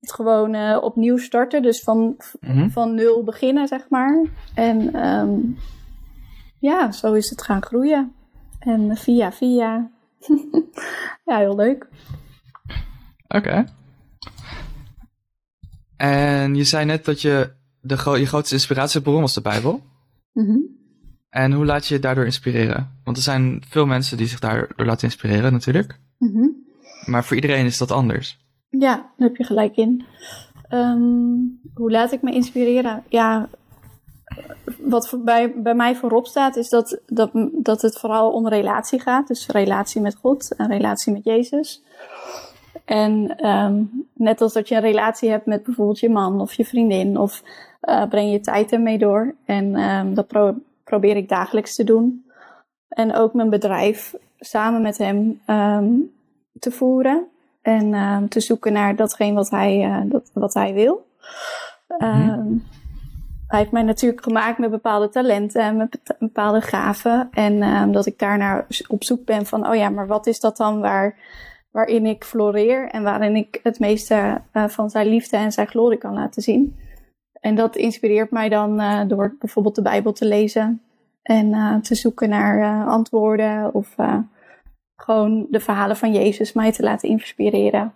het 0.00 0.12
gewoon 0.12 0.54
eh, 0.54 0.78
opnieuw 0.82 1.16
starten. 1.16 1.62
Dus 1.62 1.80
van, 1.82 2.16
Mhm. 2.40 2.68
van 2.68 2.94
nul 2.94 3.24
beginnen, 3.24 3.68
zeg 3.68 3.88
maar. 3.88 4.24
En 4.54 4.94
ehm, 4.94 5.38
ja, 6.58 6.92
zo 6.92 7.12
is 7.12 7.30
het 7.30 7.42
gaan 7.42 7.62
groeien. 7.62 8.12
En 8.64 8.96
via, 8.96 9.32
via. 9.32 9.90
ja, 11.24 11.38
heel 11.38 11.56
leuk. 11.56 11.88
Oké. 13.28 13.64
En 15.96 16.54
je 16.54 16.64
zei 16.64 16.84
net 16.84 17.04
dat 17.04 17.20
je 17.20 17.52
de 17.80 17.96
gro- 17.96 18.16
je 18.16 18.26
grootste 18.26 18.54
inspiratiebron 18.54 19.20
was 19.20 19.34
de 19.34 19.40
Bijbel. 19.40 19.82
Mhm. 20.32 20.58
En 21.28 21.52
hoe 21.52 21.64
laat 21.64 21.86
je 21.86 21.94
je 21.94 22.00
daardoor 22.00 22.24
inspireren? 22.24 23.00
Want 23.04 23.16
er 23.16 23.22
zijn 23.22 23.62
veel 23.68 23.86
mensen 23.86 24.16
die 24.16 24.26
zich 24.26 24.38
daardoor 24.38 24.86
laten 24.86 25.04
inspireren 25.04 25.52
natuurlijk. 25.52 26.00
Mhm. 26.18 26.48
Maar 27.06 27.24
voor 27.24 27.36
iedereen 27.36 27.64
is 27.64 27.78
dat 27.78 27.90
anders. 27.90 28.38
Ja, 28.68 28.94
daar 28.96 29.28
heb 29.28 29.36
je 29.36 29.44
gelijk 29.44 29.76
in. 29.76 30.04
Ehm, 30.68 31.00
hoe 31.74 31.90
laat 31.90 32.12
ik 32.12 32.22
me 32.22 32.32
inspireren? 32.32 33.02
Ja, 33.08 33.48
wat 34.78 35.14
bij, 35.24 35.52
bij 35.56 35.74
mij 35.74 35.96
voorop 35.96 36.26
staat, 36.26 36.56
is 36.56 36.68
dat, 36.68 37.00
dat, 37.06 37.30
dat 37.52 37.82
het 37.82 37.98
vooral 37.98 38.32
om 38.32 38.48
relatie 38.48 39.00
gaat. 39.00 39.28
Dus 39.28 39.46
relatie 39.46 40.00
met 40.00 40.14
God 40.14 40.54
en 40.56 40.68
relatie 40.68 41.12
met 41.12 41.24
Jezus. 41.24 41.82
En 42.84 43.36
ehm, 43.36 43.82
net 44.12 44.40
als 44.40 44.52
dat 44.52 44.68
je 44.68 44.74
een 44.74 44.80
relatie 44.80 45.30
hebt 45.30 45.46
met 45.46 45.62
bijvoorbeeld 45.62 46.00
je 46.00 46.10
man 46.10 46.40
of 46.40 46.52
je 46.52 46.64
vriendin, 46.64 47.18
of 47.18 47.42
uh, 47.82 48.04
breng 48.08 48.30
je 48.30 48.40
tijd 48.40 48.72
ermee 48.72 48.98
door. 48.98 49.34
En 49.44 49.80
um, 49.80 50.14
dat 50.14 50.26
probeer 50.84 51.16
ik 51.16 51.28
dagelijks 51.28 51.74
te 51.74 51.84
doen. 51.84 52.26
En 52.88 53.14
ook 53.14 53.34
mijn 53.34 53.50
bedrijf 53.50 54.14
samen 54.38 54.82
met 54.82 54.98
hem 54.98 55.40
um, 55.46 56.12
te 56.58 56.70
voeren. 56.70 57.26
En 57.62 58.28
te 58.28 58.40
zoeken 58.40 58.72
naar 58.72 58.96
datgene 58.96 59.34
wat 59.34 59.50
hij, 59.50 59.84
uh, 59.84 60.10
dat, 60.10 60.30
wat 60.32 60.54
hij 60.54 60.74
wil. 60.74 61.06
Mm 61.98 62.62
hij 63.52 63.60
heeft 63.60 63.72
mij 63.72 63.82
natuurlijk 63.82 64.22
gemaakt 64.22 64.58
met 64.58 64.70
bepaalde 64.70 65.08
talenten 65.08 65.62
en 65.62 65.76
met 65.76 66.14
bepaalde 66.18 66.60
gaven. 66.60 67.28
En 67.30 67.62
um, 67.62 67.92
dat 67.92 68.06
ik 68.06 68.18
daarnaar 68.18 68.66
op 68.88 69.04
zoek 69.04 69.24
ben 69.24 69.46
van, 69.46 69.68
oh 69.68 69.74
ja, 69.74 69.88
maar 69.88 70.06
wat 70.06 70.26
is 70.26 70.40
dat 70.40 70.56
dan 70.56 70.80
waar, 70.80 71.18
waarin 71.70 72.06
ik 72.06 72.24
floreer 72.24 72.88
en 72.88 73.02
waarin 73.02 73.36
ik 73.36 73.60
het 73.62 73.78
meeste 73.78 74.40
uh, 74.52 74.68
van 74.68 74.90
zijn 74.90 75.06
liefde 75.06 75.36
en 75.36 75.52
zijn 75.52 75.66
glorie 75.66 75.98
kan 75.98 76.14
laten 76.14 76.42
zien. 76.42 76.78
En 77.40 77.54
dat 77.54 77.76
inspireert 77.76 78.30
mij 78.30 78.48
dan 78.48 78.80
uh, 78.80 79.00
door 79.08 79.36
bijvoorbeeld 79.38 79.74
de 79.74 79.82
Bijbel 79.82 80.12
te 80.12 80.26
lezen 80.26 80.82
en 81.22 81.46
uh, 81.46 81.76
te 81.76 81.94
zoeken 81.94 82.28
naar 82.28 82.86
antwoorden 82.86 83.74
of 83.74 83.94
gewoon 84.96 85.46
de 85.50 85.60
verhalen 85.60 85.96
van 85.96 86.12
Jezus 86.12 86.52
mij 86.52 86.72
te 86.72 86.82
laten 86.82 87.08
inspireren. 87.08 87.92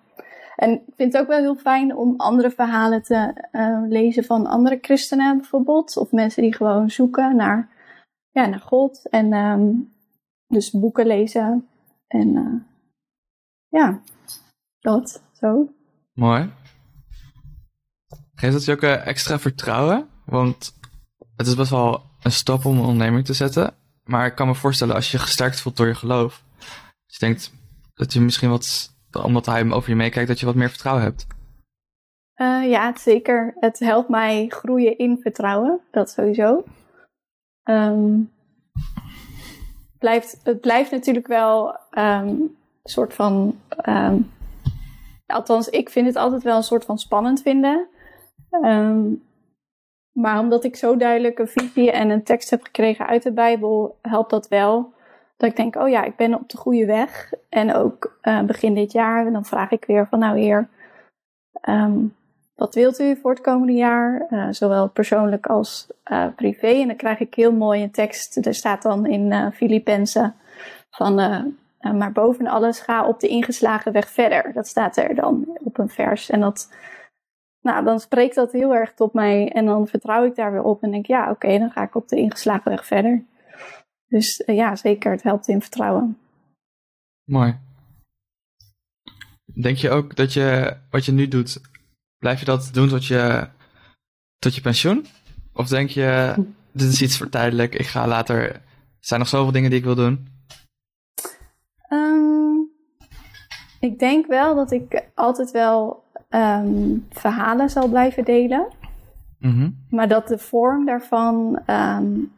En 0.56 0.70
ik 0.70 0.94
vind 0.96 1.12
het 1.12 1.22
ook 1.22 1.28
wel 1.28 1.38
heel 1.38 1.56
fijn 1.56 1.96
om 1.96 2.14
andere 2.16 2.50
verhalen 2.50 3.02
te 3.02 3.48
uh, 3.52 3.82
lezen 3.88 4.24
van 4.24 4.46
andere 4.46 4.78
christenen 4.80 5.36
bijvoorbeeld. 5.36 5.96
Of 5.96 6.12
mensen 6.12 6.42
die 6.42 6.54
gewoon 6.54 6.90
zoeken 6.90 7.36
naar, 7.36 7.68
ja, 8.30 8.46
naar 8.46 8.60
God. 8.60 9.08
En 9.08 9.32
um, 9.32 9.94
dus 10.46 10.70
boeken 10.70 11.06
lezen. 11.06 11.68
En 12.06 12.28
uh, 12.28 12.60
ja, 13.68 14.00
dat 14.80 15.22
zo. 15.32 15.68
Mooi. 16.12 16.52
Geeft 18.34 18.52
dat 18.52 18.64
je 18.64 18.72
ook 18.72 18.82
uh, 18.82 19.06
extra 19.06 19.38
vertrouwen? 19.38 20.08
Want 20.24 20.74
het 21.36 21.46
is 21.46 21.54
best 21.54 21.70
wel 21.70 22.02
een 22.22 22.32
stap 22.32 22.64
om 22.64 22.76
een 22.76 22.84
onderneming 22.84 23.24
te 23.24 23.32
zetten. 23.32 23.74
Maar 24.04 24.26
ik 24.26 24.34
kan 24.34 24.46
me 24.46 24.54
voorstellen 24.54 24.94
als 24.94 25.10
je 25.10 25.18
gesterkt 25.18 25.60
voelt 25.60 25.76
door 25.76 25.86
je 25.86 25.94
geloof. 25.94 26.44
Als 27.06 27.16
je 27.18 27.26
denkt 27.26 27.52
dat 27.94 28.12
je 28.12 28.20
misschien 28.20 28.50
wat 28.50 28.95
omdat 29.24 29.46
hij 29.46 29.70
over 29.70 29.88
je 29.88 29.96
meekijkt, 29.96 30.28
dat 30.28 30.40
je 30.40 30.46
wat 30.46 30.54
meer 30.54 30.68
vertrouwen 30.68 31.04
hebt. 31.04 31.26
Uh, 32.36 32.70
ja, 32.70 32.96
zeker. 32.96 33.56
Het 33.60 33.78
helpt 33.78 34.08
mij 34.08 34.46
groeien 34.48 34.98
in 34.98 35.18
vertrouwen. 35.20 35.80
Dat 35.90 36.10
sowieso. 36.10 36.64
Um, 37.64 38.32
blijft, 39.98 40.40
het 40.42 40.60
blijft 40.60 40.90
natuurlijk 40.90 41.26
wel 41.26 41.68
um, 41.68 42.28
een 42.28 42.56
soort 42.82 43.14
van. 43.14 43.60
Um, 43.88 44.30
althans, 45.26 45.68
ik 45.68 45.90
vind 45.90 46.06
het 46.06 46.16
altijd 46.16 46.42
wel 46.42 46.56
een 46.56 46.62
soort 46.62 46.84
van 46.84 46.98
spannend 46.98 47.42
vinden. 47.42 47.88
maar 50.12 50.38
omdat 50.38 50.64
ik 50.64 50.76
zo 50.76 50.96
duidelijk 50.96 51.38
een 51.38 51.48
visie 51.48 51.90
en 51.90 52.10
een 52.10 52.24
tekst 52.24 52.50
heb 52.50 52.62
gekregen 52.62 53.06
uit 53.06 53.22
de 53.22 53.32
Bijbel, 53.32 53.98
helpt 54.02 54.30
dat 54.30 54.48
wel. 54.48 54.94
Dat 55.36 55.50
ik 55.50 55.56
denk, 55.56 55.76
oh 55.76 55.88
ja, 55.88 56.04
ik 56.04 56.16
ben 56.16 56.34
op 56.34 56.48
de 56.48 56.56
goede 56.56 56.86
weg. 56.86 57.32
En 57.48 57.74
ook 57.74 58.18
uh, 58.22 58.42
begin 58.42 58.74
dit 58.74 58.92
jaar, 58.92 59.32
dan 59.32 59.44
vraag 59.44 59.70
ik 59.70 59.84
weer 59.84 60.06
van, 60.06 60.18
nou 60.18 60.38
heer, 60.38 60.68
um, 61.68 62.14
wat 62.54 62.74
wilt 62.74 63.00
u 63.00 63.16
voor 63.16 63.30
het 63.30 63.40
komende 63.40 63.72
jaar? 63.72 64.26
Uh, 64.30 64.46
zowel 64.50 64.88
persoonlijk 64.88 65.46
als 65.46 65.86
uh, 66.12 66.26
privé. 66.36 66.66
En 66.66 66.86
dan 66.86 66.96
krijg 66.96 67.20
ik 67.20 67.34
heel 67.34 67.52
mooi 67.52 67.82
een 67.82 67.90
tekst. 67.90 68.46
Er 68.46 68.54
staat 68.54 68.82
dan 68.82 69.06
in 69.06 69.54
uh, 69.60 70.28
van, 70.90 71.14
maar 71.80 72.12
boven 72.12 72.46
alles 72.46 72.80
ga 72.80 73.06
op 73.06 73.20
de 73.20 73.28
ingeslagen 73.28 73.92
weg 73.92 74.08
verder. 74.08 74.52
Dat 74.52 74.66
staat 74.66 74.96
er 74.96 75.14
dan 75.14 75.58
op 75.64 75.78
een 75.78 75.88
vers. 75.88 76.30
En 76.30 76.40
dat, 76.40 76.72
nou, 77.60 77.84
dan 77.84 78.00
spreekt 78.00 78.34
dat 78.34 78.52
heel 78.52 78.74
erg 78.74 78.94
tot 78.94 79.12
mij. 79.12 79.52
En 79.52 79.66
dan 79.66 79.86
vertrouw 79.86 80.24
ik 80.24 80.36
daar 80.36 80.52
weer 80.52 80.62
op 80.62 80.82
en 80.82 80.90
denk, 80.90 81.06
ja, 81.06 81.30
oké, 81.30 81.58
dan 81.58 81.70
ga 81.70 81.82
ik 81.82 81.94
op 81.94 82.08
de 82.08 82.16
ingeslagen 82.16 82.70
weg 82.70 82.86
verder. 82.86 83.24
Dus 84.08 84.42
uh, 84.46 84.56
ja, 84.56 84.76
zeker, 84.76 85.10
het 85.10 85.22
helpt 85.22 85.48
in 85.48 85.60
vertrouwen. 85.60 86.18
Mooi. 87.24 87.58
Denk 89.62 89.76
je 89.76 89.90
ook 89.90 90.16
dat 90.16 90.32
je 90.32 90.76
wat 90.90 91.04
je 91.04 91.12
nu 91.12 91.28
doet, 91.28 91.60
blijf 92.18 92.38
je 92.38 92.44
dat 92.44 92.70
doen 92.72 92.88
tot 92.88 93.06
je, 93.06 93.48
tot 94.38 94.54
je 94.54 94.60
pensioen? 94.60 95.06
Of 95.52 95.68
denk 95.68 95.90
je, 95.90 96.34
dit 96.72 96.88
is 96.88 97.02
iets 97.02 97.18
voor 97.18 97.28
tijdelijk, 97.28 97.74
ik 97.74 97.86
ga 97.86 98.06
later, 98.06 98.50
er 98.50 98.62
zijn 99.00 99.20
nog 99.20 99.28
zoveel 99.28 99.52
dingen 99.52 99.70
die 99.70 99.78
ik 99.78 99.84
wil 99.84 99.94
doen? 99.94 100.28
Um, 101.90 102.70
ik 103.80 103.98
denk 103.98 104.26
wel 104.26 104.54
dat 104.54 104.70
ik 104.70 105.04
altijd 105.14 105.50
wel 105.50 106.04
um, 106.30 107.06
verhalen 107.10 107.70
zal 107.70 107.88
blijven 107.88 108.24
delen. 108.24 108.68
Mm 109.38 109.50
-hmm. 109.50 109.86
Maar 109.90 110.08
dat 110.08 110.28
de 110.28 110.38
vorm 110.38 110.84
daarvan 110.84 111.62
um, 111.66 112.32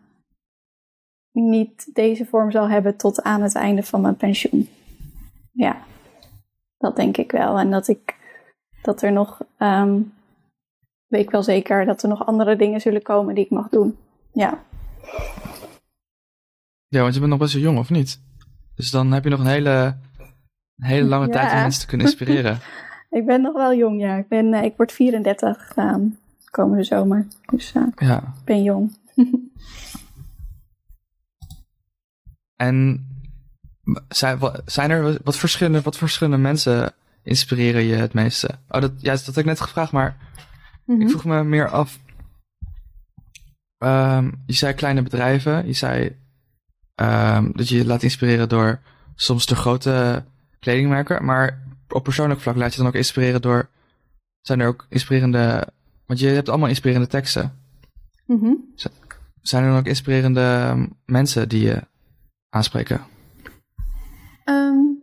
niet 1.40 1.94
deze 1.94 2.26
vorm 2.26 2.50
zal 2.50 2.68
hebben 2.68 2.96
tot 2.96 3.22
aan 3.22 3.42
het 3.42 3.54
einde 3.54 3.82
van 3.82 4.00
mijn 4.00 4.16
pensioen. 4.16 4.68
Ja, 5.52 5.76
dat 6.78 6.96
denk 6.96 7.16
ik 7.16 7.32
wel. 7.32 7.58
En 7.58 7.70
dat 7.70 7.88
ik 7.88 8.16
dat 8.82 9.02
er 9.02 9.12
nog, 9.12 9.40
um, 9.58 10.12
weet 11.06 11.22
ik 11.24 11.30
wel 11.30 11.42
zeker, 11.42 11.84
dat 11.84 12.02
er 12.02 12.08
nog 12.08 12.26
andere 12.26 12.56
dingen 12.56 12.80
zullen 12.80 13.02
komen 13.02 13.34
die 13.34 13.44
ik 13.44 13.50
mag 13.50 13.68
doen. 13.68 13.96
Ja. 14.32 14.64
Ja, 16.88 17.00
want 17.00 17.14
je 17.14 17.18
bent 17.20 17.30
nog 17.30 17.40
best 17.40 17.52
wel 17.52 17.62
jong, 17.62 17.78
of 17.78 17.90
niet? 17.90 18.20
Dus 18.74 18.90
dan 18.90 19.12
heb 19.12 19.24
je 19.24 19.30
nog 19.30 19.40
een 19.40 19.46
hele, 19.46 19.96
een 20.76 20.86
hele 20.86 21.08
lange 21.08 21.28
tijd 21.28 21.52
om 21.52 21.58
mensen 21.58 21.80
te 21.80 21.86
kunnen 21.86 22.06
inspireren. 22.06 22.58
ik 23.18 23.26
ben 23.26 23.40
nog 23.40 23.54
wel 23.54 23.74
jong, 23.74 24.00
ja. 24.00 24.16
Ik, 24.16 24.28
ben, 24.28 24.46
uh, 24.46 24.62
ik 24.62 24.76
word 24.76 24.92
34 24.92 25.76
um, 25.76 26.18
komende 26.50 26.84
zomer. 26.84 27.26
Dus 27.50 27.72
uh, 27.74 27.82
ja. 27.96 28.16
ik 28.16 28.44
ben 28.44 28.62
jong. 28.62 28.96
En 32.58 33.06
zijn 34.68 34.90
er 34.90 35.18
wat 35.24 35.36
verschillende, 35.36 35.80
wat 35.80 35.96
verschillende 35.96 36.38
mensen 36.38 36.92
inspireren 37.22 37.84
je 37.84 37.94
het 37.94 38.12
meeste? 38.12 38.58
Oh, 38.68 38.80
dat, 38.80 38.92
ja, 38.96 39.12
dat 39.12 39.26
had 39.26 39.36
ik 39.36 39.44
net 39.44 39.60
gevraagd, 39.60 39.92
maar 39.92 40.16
ik 40.86 40.96
mhm. 40.96 41.08
vroeg 41.08 41.24
me 41.24 41.44
meer 41.44 41.68
af. 41.68 41.98
Um, 43.78 44.42
je 44.46 44.52
zei 44.52 44.72
kleine 44.72 45.02
bedrijven, 45.02 45.66
je 45.66 45.72
zei 45.72 46.16
um, 46.94 47.52
dat 47.54 47.68
je 47.68 47.76
je 47.76 47.86
laat 47.86 48.02
inspireren 48.02 48.48
door 48.48 48.80
soms 49.14 49.46
de 49.46 49.56
grote 49.56 50.24
kledingmerken, 50.58 51.24
maar 51.24 51.62
op 51.88 52.04
persoonlijk 52.04 52.40
vlak 52.40 52.56
laat 52.56 52.72
je 52.72 52.78
dan 52.78 52.86
ook 52.86 52.94
inspireren 52.94 53.42
door. 53.42 53.68
Zijn 54.40 54.60
er 54.60 54.68
ook 54.68 54.86
inspirerende. 54.88 55.68
Want 56.06 56.20
je 56.20 56.28
hebt 56.28 56.48
allemaal 56.48 56.68
inspirerende 56.68 57.08
teksten. 57.08 57.52
Mm 58.26 58.40
-hmm. 58.40 58.74
Zijn 59.42 59.64
er 59.64 59.70
dan 59.70 59.78
ook 59.78 59.86
inspirerende 59.86 60.76
mensen 61.04 61.48
die 61.48 61.62
je 61.62 61.82
aanspreken? 62.50 63.00
Um, 64.44 65.02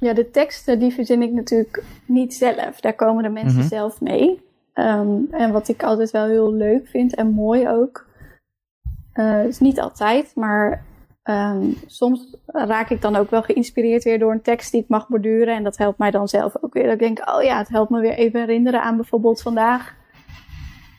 ja, 0.00 0.12
de 0.12 0.30
teksten 0.30 0.78
die 0.78 0.92
verzin 0.92 1.22
ik 1.22 1.32
natuurlijk 1.32 1.82
niet 2.06 2.34
zelf. 2.34 2.80
Daar 2.80 2.94
komen 2.94 3.22
de 3.22 3.28
mensen 3.28 3.58
mhm. 3.58 3.68
zelf 3.68 4.00
mee. 4.00 4.44
Um, 4.74 5.28
en 5.30 5.52
wat 5.52 5.68
ik 5.68 5.82
altijd 5.82 6.10
wel 6.10 6.26
heel 6.26 6.52
leuk 6.52 6.86
vind 6.86 7.14
en 7.14 7.30
mooi 7.30 7.68
ook. 7.68 8.06
Uh, 9.14 9.44
is 9.44 9.58
niet 9.58 9.80
altijd, 9.80 10.34
maar 10.34 10.84
um, 11.24 11.74
soms 11.86 12.36
raak 12.46 12.90
ik 12.90 13.00
dan 13.00 13.16
ook 13.16 13.30
wel 13.30 13.42
geïnspireerd 13.42 14.04
weer 14.04 14.18
door 14.18 14.32
een 14.32 14.42
tekst 14.42 14.72
die 14.72 14.82
ik 14.82 14.88
mag 14.88 15.08
borduren. 15.08 15.54
En 15.54 15.64
dat 15.64 15.76
helpt 15.76 15.98
mij 15.98 16.10
dan 16.10 16.28
zelf 16.28 16.54
ook 16.60 16.72
weer. 16.72 16.84
Dat 16.84 16.92
ik 16.92 16.98
denk, 16.98 17.30
oh 17.30 17.42
ja, 17.42 17.58
het 17.58 17.68
helpt 17.68 17.90
me 17.90 18.00
weer 18.00 18.14
even 18.14 18.40
herinneren 18.40 18.82
aan 18.82 18.96
bijvoorbeeld 18.96 19.42
vandaag 19.42 19.94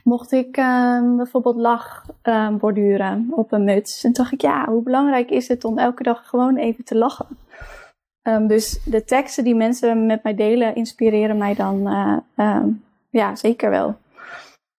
mocht 0.08 0.32
ik 0.32 0.58
uh, 0.58 1.16
bijvoorbeeld 1.16 1.56
lach 1.56 2.06
uh, 2.24 2.50
borduren 2.56 3.28
op 3.32 3.52
een 3.52 3.64
muts. 3.64 4.04
En 4.04 4.14
dacht 4.14 4.32
ik, 4.32 4.42
ja, 4.42 4.66
hoe 4.66 4.84
belangrijk 4.84 5.30
is 5.30 5.48
het 5.48 5.64
om 5.64 5.78
elke 5.78 6.04
dag 6.04 6.28
gewoon 6.28 6.56
even 6.56 6.84
te 6.84 6.98
lachen? 6.98 7.26
Um, 8.24 8.48
dus 8.48 8.84
de 8.84 9.04
teksten 9.04 9.44
die 9.44 9.56
mensen 9.56 10.06
met 10.06 10.24
mij 10.24 10.36
delen, 10.36 10.76
inspireren 10.76 11.38
mij 11.38 11.56
dan 11.56 11.88
uh, 12.36 12.64
ja, 13.10 13.36
zeker 13.36 13.70
wel. 13.70 13.96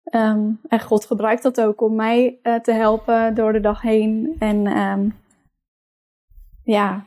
En 0.05 0.61
God 0.81 1.07
gebruikt 1.07 1.43
dat 1.43 1.61
ook 1.61 1.81
om 1.81 1.95
mij 1.95 2.39
uh, 2.43 2.55
te 2.55 2.73
helpen 2.73 3.35
door 3.35 3.53
de 3.53 3.61
dag 3.61 3.83
heen. 3.83 4.37
En 4.39 5.15
ja, 6.65 7.05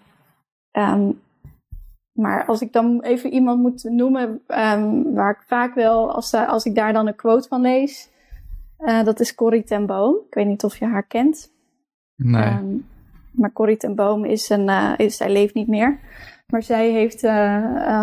maar 2.12 2.46
als 2.46 2.62
ik 2.62 2.74
dan 2.74 3.02
even 3.02 3.34
iemand 3.34 3.62
moet 3.62 3.84
noemen 3.84 4.42
waar 5.14 5.32
ik 5.32 5.44
vaak 5.48 5.76
wel, 5.76 6.14
als, 6.14 6.34
als 6.34 6.66
ik 6.66 6.76
daar 6.76 6.94
dan 6.94 7.08
een 7.08 7.16
quote 7.16 7.48
van 7.48 7.62
lees, 7.62 8.10
uh, 8.80 9.04
dat 9.04 9.20
is 9.20 9.36
Corrie 9.36 9.64
ten 9.64 9.86
Boom. 9.86 10.16
Ik 10.28 10.34
weet 10.34 10.46
niet 10.46 10.64
of 10.64 10.78
je 10.78 10.86
haar 10.86 11.08
kent. 11.08 11.52
Nee. 12.16 12.50
Um, 12.50 12.86
maar 13.32 13.52
Corrie 13.52 13.78
ten 13.78 13.96
Boom 13.96 14.26
is 14.26 14.50
een, 14.50 14.68
uh, 14.68 14.94
is, 14.98 15.18
zij 15.18 15.30
leeft 15.30 15.54
niet 15.54 15.68
meer. 15.68 16.00
Maar 16.48 16.64
zij 16.64 16.92
heeft 16.92 17.24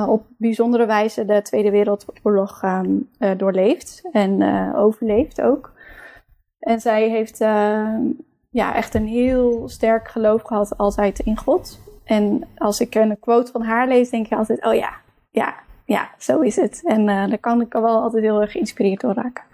op 0.09 0.27
bijzondere 0.37 0.87
wijze 0.87 1.25
de 1.25 1.43
Tweede 1.43 1.71
Wereldoorlog 1.71 2.63
ehm, 2.63 3.37
doorleefd 3.37 4.03
en 4.13 4.43
overleefd 4.75 5.41
ook. 5.41 5.73
En 6.59 6.81
zij 6.81 7.09
heeft 7.09 7.39
ja, 8.51 8.75
echt 8.75 8.95
een 8.95 9.07
heel 9.07 9.69
sterk 9.69 10.09
geloof 10.09 10.43
gehad 10.43 10.79
altijd 10.79 11.19
in 11.19 11.37
God. 11.37 11.81
En 12.09 12.49
als 12.57 12.81
ik 12.81 12.95
een 12.95 13.19
quote 13.21 13.53
van 13.53 13.63
haar 13.63 13.89
lees, 13.89 14.11
denk 14.11 14.27
je 14.27 14.37
altijd: 14.37 14.65
oh 14.65 14.75
ja, 14.75 15.01
ja, 15.31 15.55
ja, 15.85 16.11
zo 16.19 16.41
is 16.41 16.57
het. 16.57 16.81
En 16.85 17.01
uh, 17.01 17.29
daar 17.29 17.39
kan 17.39 17.61
ik 17.61 17.75
er 17.75 17.83
wel 17.83 18.03
altijd 18.03 18.23
heel 18.23 18.41
erg 18.41 18.53
geïnspireerd 18.53 19.01
door 19.01 19.15
raken. 19.15 19.45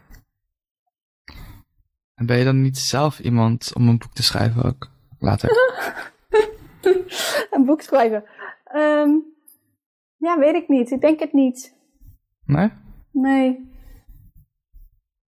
En 2.15 2.27
ben 2.27 2.39
je 2.39 2.45
dan 2.45 2.63
niet 2.63 2.79
zelf 2.79 3.19
iemand 3.19 3.73
om 3.75 3.89
een 3.89 3.99
boek 3.99 4.13
te 4.13 4.23
schrijven 4.23 4.65
ook 4.65 4.91
later? 5.19 5.51
een 7.51 7.65
boek 7.65 7.81
schrijven? 7.81 8.25
Um, 8.75 9.23
ja, 10.17 10.39
weet 10.39 10.55
ik 10.55 10.69
niet. 10.69 10.91
Ik 10.91 11.01
denk 11.01 11.21
het 11.21 11.33
niet. 11.33 11.75
Nee? 12.45 12.71
Nee. 13.11 13.73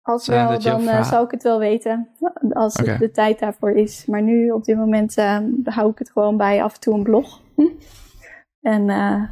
Als 0.02 0.26
wel, 0.26 0.58
dan 0.60 0.82
uh, 0.82 1.04
zou 1.04 1.24
ik 1.24 1.30
het 1.30 1.42
wel 1.42 1.58
weten. 1.58 2.08
Als 2.50 2.76
okay. 2.76 2.98
de 2.98 3.10
tijd 3.10 3.38
daarvoor 3.38 3.70
is. 3.70 4.06
Maar 4.06 4.22
nu, 4.22 4.50
op 4.50 4.64
dit 4.64 4.76
moment, 4.76 5.18
uh, 5.18 5.38
hou 5.64 5.90
ik 5.90 5.98
het 5.98 6.10
gewoon 6.10 6.36
bij 6.36 6.62
af 6.62 6.74
en 6.74 6.80
toe 6.80 6.94
een 6.94 7.02
blog. 7.02 7.40
en 8.60 8.88
uh, 8.88 9.22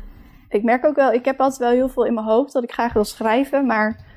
ik 0.49 0.63
merk 0.63 0.87
ook 0.87 0.97
wel, 0.97 1.13
ik 1.13 1.25
heb 1.25 1.41
altijd 1.41 1.61
wel 1.61 1.71
heel 1.71 1.89
veel 1.89 2.05
in 2.05 2.15
mijn 2.15 2.27
hoofd 2.27 2.53
dat 2.53 2.63
ik 2.63 2.73
graag 2.73 2.93
wil 2.93 3.05
schrijven. 3.05 3.67
Maar 3.67 4.09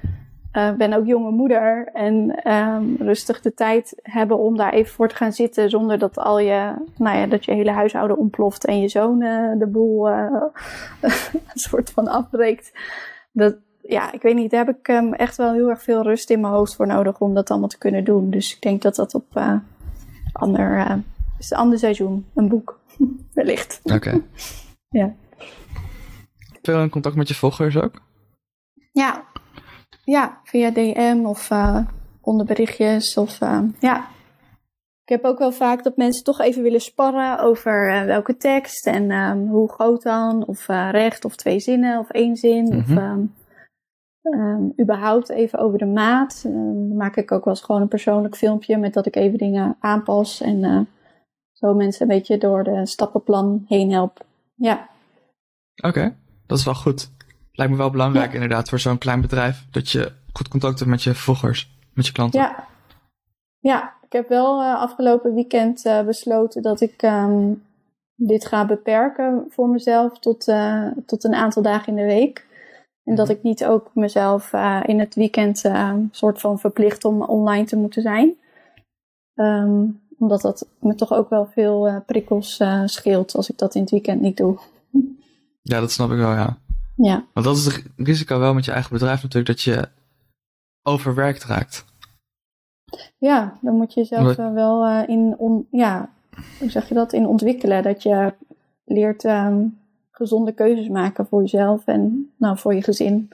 ik 0.52 0.78
ben 0.78 0.94
ook 0.94 1.06
jonge 1.06 1.32
moeder. 1.32 1.90
En 1.94 2.52
um, 2.52 2.96
rustig 3.00 3.42
de 3.42 3.54
tijd 3.54 4.00
hebben 4.02 4.38
om 4.38 4.58
daar 4.58 4.74
even 4.74 4.94
voor 4.94 5.08
te 5.08 5.16
gaan 5.16 5.34
zitten. 5.34 5.70
Zonder 5.70 6.00
dat 6.00 6.18
al 6.18 6.40
je, 6.40 6.74
nou 6.98 7.18
ja, 7.18 7.28
dat 7.28 7.46
je 7.46 7.54
hele 7.54 7.72
huishouden 7.72 8.18
ontploft. 8.18 8.66
En 8.66 8.80
je 8.80 8.88
zoon 8.88 9.20
de 9.60 9.68
boel 9.72 10.08
een 10.10 10.42
soort 11.54 11.92
van 11.92 12.08
afbreekt. 12.08 12.72
Dat, 13.32 13.56
ja, 13.88 14.12
ik 14.12 14.22
weet 14.22 14.36
niet, 14.36 14.52
daar 14.52 14.66
heb 14.66 14.78
ik 14.78 14.88
um, 14.88 15.14
echt 15.14 15.38
wel 15.38 15.54
heel 15.54 15.70
erg 15.70 15.84
veel 15.84 16.02
rust 16.02 16.30
in 16.30 16.40
mijn 16.40 16.54
hoofd 16.54 16.76
voor 16.76 16.88
nodig 16.88 17.20
om 17.20 17.34
dat 17.34 17.50
allemaal 17.50 17.70
te 17.70 17.78
kunnen 17.78 18.04
doen. 18.04 18.30
Dus 18.30 18.56
ik 18.56 18.62
denk 18.62 18.82
dat 18.82 18.96
dat 18.96 19.14
op 19.14 19.26
uh, 19.38 19.56
ander, 20.32 20.78
uh, 20.78 20.96
is 21.40 21.52
een 21.52 21.58
ander 21.58 21.80
seizoen, 21.80 22.26
een 22.34 22.48
boek, 22.48 22.80
wellicht. 23.34 23.80
Oké. 23.84 24.22
ja. 25.00 25.14
Veel 26.62 26.82
in 26.82 26.90
contact 26.90 27.16
met 27.16 27.28
je 27.28 27.36
volgers 27.36 27.78
ook? 27.78 28.02
Ja, 28.92 29.24
ja 30.04 30.40
via 30.44 30.72
DM 30.72 31.22
of 31.26 31.50
uh, 31.50 31.80
onder 32.22 32.46
berichtjes 32.46 33.18
of 33.18 33.40
ja. 33.80 34.12
Ik 35.06 35.10
heb 35.10 35.24
ook 35.24 35.40
wel 35.40 35.52
vaak 35.52 35.84
dat 35.84 35.98
mensen 35.98 36.24
toch 36.24 36.40
even 36.40 36.64
willen 36.64 36.82
sparren 36.82 37.40
over 37.40 38.06
welke 38.06 38.38
tekst 38.38 38.88
en 38.88 39.12
um, 39.12 39.48
hoe 39.48 39.72
groot 39.72 40.04
dan, 40.04 40.46
of 40.46 40.68
recht 40.68 41.26
of 41.26 41.36
twee 41.36 41.60
zinnen 41.60 42.00
of 42.00 42.10
één 42.10 42.36
zin. 42.36 42.64
Mm 42.64 42.72
-hmm. 42.72 42.80
Of 42.80 42.88
mhm. 42.88 43.26
Um, 44.24 44.74
überhaupt 44.82 45.30
even 45.30 45.60
over 45.60 45.78
de 45.78 45.86
maat. 45.86 46.44
Um, 46.46 46.88
dan 46.88 46.98
maak 46.98 47.16
ik 47.16 47.32
ook 47.32 47.46
wel 47.46 47.54
eens 47.54 47.64
gewoon 47.64 47.82
een 47.82 47.88
persoonlijk 47.88 48.36
filmpje 48.36 48.78
met 48.78 48.94
dat 48.94 49.06
ik 49.06 49.16
even 49.16 49.38
dingen 49.38 49.76
aanpas. 49.80 50.42
En 50.42 50.64
uh, 50.64 50.80
zo 51.52 51.74
mensen 51.74 52.02
een 52.02 52.16
beetje 52.18 52.38
door 52.38 52.64
de 52.64 52.86
stappenplan 52.86 53.66
heen 53.68 53.92
help. 53.92 54.26
Ja. 54.56 54.90
Oké, 55.84 56.16
dat 56.48 56.58
is 56.58 56.66
wel 56.66 56.76
goed. 56.76 57.12
Lijkt 57.52 57.72
me 57.72 57.78
wel 57.78 57.90
belangrijk 57.90 58.34
inderdaad 58.34 58.70
voor 58.70 58.80
zo'n 58.80 58.98
klein 58.98 59.22
bedrijf. 59.22 59.66
Dat 59.72 59.90
je 59.90 60.12
goed 60.34 60.48
contact 60.48 60.80
hebt 60.80 60.92
met 60.92 61.04
je 61.04 61.16
volgers, 61.16 61.80
met 61.94 62.06
je 62.06 62.12
klanten. 62.12 62.40
Ja, 62.40 62.68
ja 63.60 63.94
ik 64.02 64.14
heb 64.14 64.30
wel 64.30 64.62
uh, 64.62 64.76
afgelopen 64.76 65.34
weekend 65.34 65.86
uh, 65.86 66.02
besloten 66.02 66.62
dat 66.62 66.82
ik 66.82 67.02
um, 67.02 67.64
dit 68.16 68.46
ga 68.46 68.66
beperken 68.66 69.46
voor 69.50 69.70
mezelf 69.70 70.20
tot, 70.20 70.54
tot 71.06 71.24
een 71.24 71.36
aantal 71.36 71.62
dagen 71.62 71.88
in 71.88 71.96
de 71.96 72.14
week. 72.14 72.52
En 73.04 73.16
dat 73.16 73.28
mhm. 73.28 73.36
ik 73.36 73.44
niet 73.44 73.66
ook 73.66 73.92
mezelf 73.94 74.54
uh, 74.54 74.84
in 74.86 75.00
het 75.00 75.16
weekend 75.16 75.66
uh, 75.66 75.96
soort 76.12 76.40
van 76.40 76.60
verplicht 76.60 77.06
om 77.06 77.22
online 77.22 77.66
te 77.66 77.76
moeten 77.76 78.02
zijn. 78.02 78.36
Um, 79.36 80.02
omdat 80.18 80.42
dat 80.42 80.68
me 80.80 80.96
toch 80.96 81.14
ook 81.14 81.30
wel 81.30 81.46
veel 81.46 81.88
uh, 81.88 81.98
prikkels 82.06 82.64
scheelt 82.86 83.36
als 83.36 83.50
ik 83.50 83.58
dat 83.58 83.76
in 83.76 83.82
het 83.82 83.92
weekend 83.92 84.22
niet 84.22 84.38
doe. 84.38 84.60
Ja, 85.62 85.80
dat 85.80 85.92
snap 85.92 86.12
ik 86.12 86.18
wel, 86.18 86.32
ja. 86.32 86.58
Ja. 86.96 87.26
Want 87.34 87.46
dat 87.46 87.58
is 87.58 87.66
het 87.66 87.84
risico 87.96 88.40
wel 88.40 88.54
met 88.54 88.66
je 88.66 88.72
eigen 88.72 88.92
bedrijf 88.92 89.24
natuurlijk, 89.24 89.48
dat 89.48 89.62
je 89.62 89.90
overwerkt 90.84 91.44
raakt. 91.44 91.86
Ja, 93.18 93.58
dan 93.62 93.76
moet 93.76 93.94
je 93.94 94.00
jezelf 94.00 94.36
wel 94.36 95.06
in, 95.08 95.36
on, 95.38 95.68
ja, 95.72 96.10
hoe 96.60 96.70
zeg 96.70 96.88
je 96.88 96.94
dat, 96.94 97.14
in 97.14 97.28
ontwikkelen. 97.28 97.84
Dat 97.84 98.04
je 98.04 98.34
leert 98.86 99.24
um, 99.24 99.78
gezonde 100.16 100.52
keuzes 100.54 100.88
maken 100.88 101.28
voor 101.28 101.42
jezelf 101.42 101.86
en 101.86 102.34
nou, 102.38 102.58
voor 102.58 102.74
je 102.74 102.84
gezin. 102.84 103.30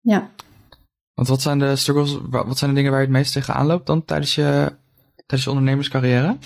Ja. 0.00 0.30
Want 1.14 1.28
wat 1.28 1.42
zijn 1.42 1.58
de 1.58 1.76
struggles, 1.76 2.18
wat 2.30 2.58
zijn 2.58 2.70
de 2.70 2.76
dingen 2.76 2.90
waar 2.90 3.00
je 3.00 3.06
het 3.06 3.16
meest 3.16 3.32
tegenaan 3.32 3.66
loopt 3.66 3.86
dan 3.86 4.04
tijdens 4.04 4.34
je, 4.34 4.72
tijdens 5.14 5.44
je 5.44 5.50
ondernemerscarrière? 5.50 6.36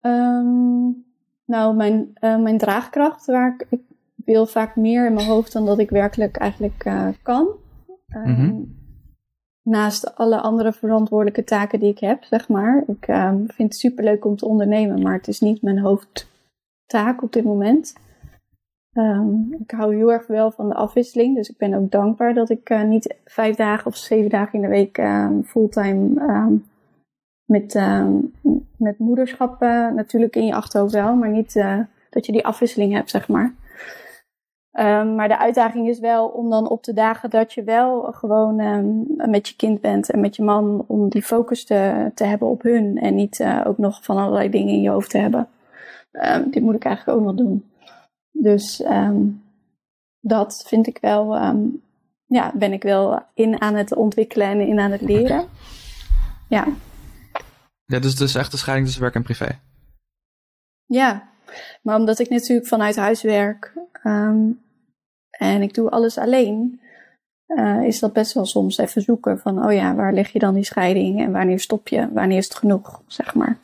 Um, 0.00 1.04
nou, 1.44 1.76
mijn, 1.76 2.12
uh, 2.20 2.42
mijn 2.42 2.58
draagkracht, 2.58 3.26
waar 3.26 3.54
ik, 3.54 3.66
ik, 3.70 3.80
wil 4.14 4.46
vaak 4.46 4.76
meer 4.76 5.06
in 5.06 5.14
mijn 5.14 5.26
hoofd 5.26 5.52
dan 5.52 5.66
dat 5.66 5.78
ik 5.78 5.90
werkelijk 5.90 6.36
eigenlijk 6.36 6.84
uh, 6.84 7.08
kan. 7.22 7.48
Um, 8.16 8.22
mm 8.22 8.34
-hmm. 8.34 8.82
Naast 9.62 10.16
alle 10.16 10.40
andere 10.40 10.72
verantwoordelijke 10.72 11.44
taken 11.44 11.80
die 11.80 11.90
ik 11.90 11.98
heb, 11.98 12.24
zeg 12.24 12.48
maar. 12.48 12.84
Ik 12.86 13.08
um, 13.08 13.46
vind 13.46 13.72
het 13.72 13.76
superleuk 13.76 14.24
om 14.24 14.36
te 14.36 14.46
ondernemen, 14.46 15.02
maar 15.02 15.14
het 15.14 15.28
is 15.28 15.40
niet 15.40 15.62
mijn 15.62 15.78
hoofdtaak 15.78 17.22
op 17.22 17.32
dit 17.32 17.44
moment. 17.44 17.94
Um, 18.94 19.56
ik 19.60 19.70
hou 19.70 19.96
heel 19.96 20.12
erg 20.12 20.26
wel 20.26 20.50
van 20.50 20.68
de 20.68 20.74
afwisseling, 20.74 21.36
dus 21.36 21.48
ik 21.48 21.56
ben 21.56 21.74
ook 21.74 21.90
dankbaar 21.90 22.34
dat 22.34 22.50
ik 22.50 22.70
uh, 22.70 22.82
niet 22.82 23.14
vijf 23.24 23.56
dagen 23.56 23.86
of 23.86 23.96
zeven 23.96 24.30
dagen 24.30 24.52
in 24.54 24.60
de 24.60 24.68
week 24.68 24.98
um, 24.98 25.44
fulltime 25.44 26.20
um, 26.20 26.64
met, 27.44 27.80
met 28.76 28.98
moederschap 28.98 29.62
uh, 29.62 29.92
natuurlijk 29.92 30.36
in 30.36 30.46
je 30.46 30.54
achterhoofd 30.54 30.92
wel, 30.92 31.14
maar 31.14 31.30
niet 31.30 31.54
uh, 31.54 31.78
dat 32.10 32.26
je 32.26 32.32
die 32.32 32.46
afwisseling 32.46 32.92
hebt, 32.92 33.10
zeg 33.10 33.28
maar. 33.28 33.54
maar 35.16 35.28
de 35.28 35.38
uitdaging 35.38 35.88
is 35.88 35.98
wel 35.98 36.28
om 36.28 36.50
dan 36.50 36.68
op 36.68 36.84
de 36.84 36.92
dagen 36.92 37.30
dat 37.30 37.52
je 37.52 37.62
wel 37.62 38.02
gewoon 38.02 38.56
met 39.30 39.48
je 39.48 39.56
kind 39.56 39.80
bent 39.80 40.10
en 40.10 40.20
met 40.20 40.36
je 40.36 40.42
man, 40.42 40.84
om 40.86 41.08
die 41.08 41.22
focus 41.22 41.64
te, 41.64 42.10
te 42.14 42.24
hebben 42.24 42.48
op 42.48 42.62
hun 42.62 42.98
en 42.98 43.14
niet 43.14 43.46
ook 43.64 43.78
nog 43.78 44.04
van 44.04 44.16
allerlei 44.16 44.50
dingen 44.50 44.74
in 44.74 44.82
je 44.82 44.90
hoofd 44.90 45.10
te 45.10 45.18
hebben. 45.18 45.48
dit 46.50 46.62
moet 46.62 46.74
ik 46.74 46.84
eigenlijk 46.84 47.18
ook 47.18 47.24
nog 47.24 47.34
doen. 47.34 47.64
Dus 48.36 48.80
um, 48.80 49.42
dat 50.20 50.64
vind 50.66 50.86
ik 50.86 50.98
wel, 51.00 51.42
um, 51.44 51.82
ja, 52.26 52.52
ben 52.54 52.72
ik 52.72 52.82
wel 52.82 53.22
in 53.34 53.60
aan 53.60 53.74
het 53.74 53.94
ontwikkelen 53.94 54.46
en 54.46 54.60
in 54.60 54.80
aan 54.80 54.90
het 54.90 55.00
leren. 55.00 55.48
Ja. 56.48 56.66
Ja, 57.84 57.98
dus, 57.98 58.16
dus 58.16 58.34
echt 58.34 58.50
de 58.50 58.56
scheiding 58.56 58.86
tussen 58.86 59.02
werk 59.04 59.14
en 59.14 59.22
privé. 59.22 59.58
Ja, 60.84 61.28
maar 61.82 61.96
omdat 61.96 62.18
ik 62.18 62.28
natuurlijk 62.28 62.68
vanuit 62.68 62.96
huis 62.96 63.22
werk 63.22 63.72
um, 64.04 64.60
en 65.30 65.62
ik 65.62 65.74
doe 65.74 65.90
alles 65.90 66.18
alleen, 66.18 66.80
uh, 67.46 67.82
is 67.82 67.98
dat 67.98 68.12
best 68.12 68.32
wel 68.32 68.46
soms 68.46 68.78
even 68.78 69.02
zoeken 69.02 69.38
van, 69.38 69.64
oh 69.64 69.72
ja, 69.72 69.94
waar 69.94 70.12
leg 70.12 70.28
je 70.28 70.38
dan 70.38 70.54
die 70.54 70.64
scheiding 70.64 71.20
en 71.20 71.32
wanneer 71.32 71.60
stop 71.60 71.88
je, 71.88 72.12
wanneer 72.12 72.38
is 72.38 72.44
het 72.44 72.54
genoeg, 72.54 73.02
zeg 73.06 73.34
maar. 73.34 73.58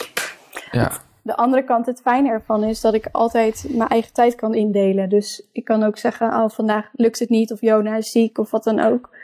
Ja 0.71 0.93
de 1.31 1.37
andere 1.37 1.65
kant, 1.65 1.87
het 1.87 2.01
fijne 2.01 2.29
ervan 2.29 2.65
is 2.65 2.81
dat 2.81 2.95
ik 2.95 3.09
altijd 3.13 3.67
mijn 3.69 3.89
eigen 3.89 4.13
tijd 4.13 4.35
kan 4.35 4.55
indelen. 4.55 5.09
Dus 5.09 5.49
ik 5.53 5.65
kan 5.65 5.83
ook 5.83 5.99
zeggen, 5.99 6.29
oh, 6.29 6.49
vandaag 6.49 6.91
lukt 6.93 7.19
het 7.19 7.29
niet, 7.29 7.53
of 7.53 7.61
Jona 7.61 7.97
is 7.97 8.11
ziek, 8.11 8.39
of 8.39 8.51
wat 8.51 8.65
dan 8.65 8.81
ook. 8.81 9.17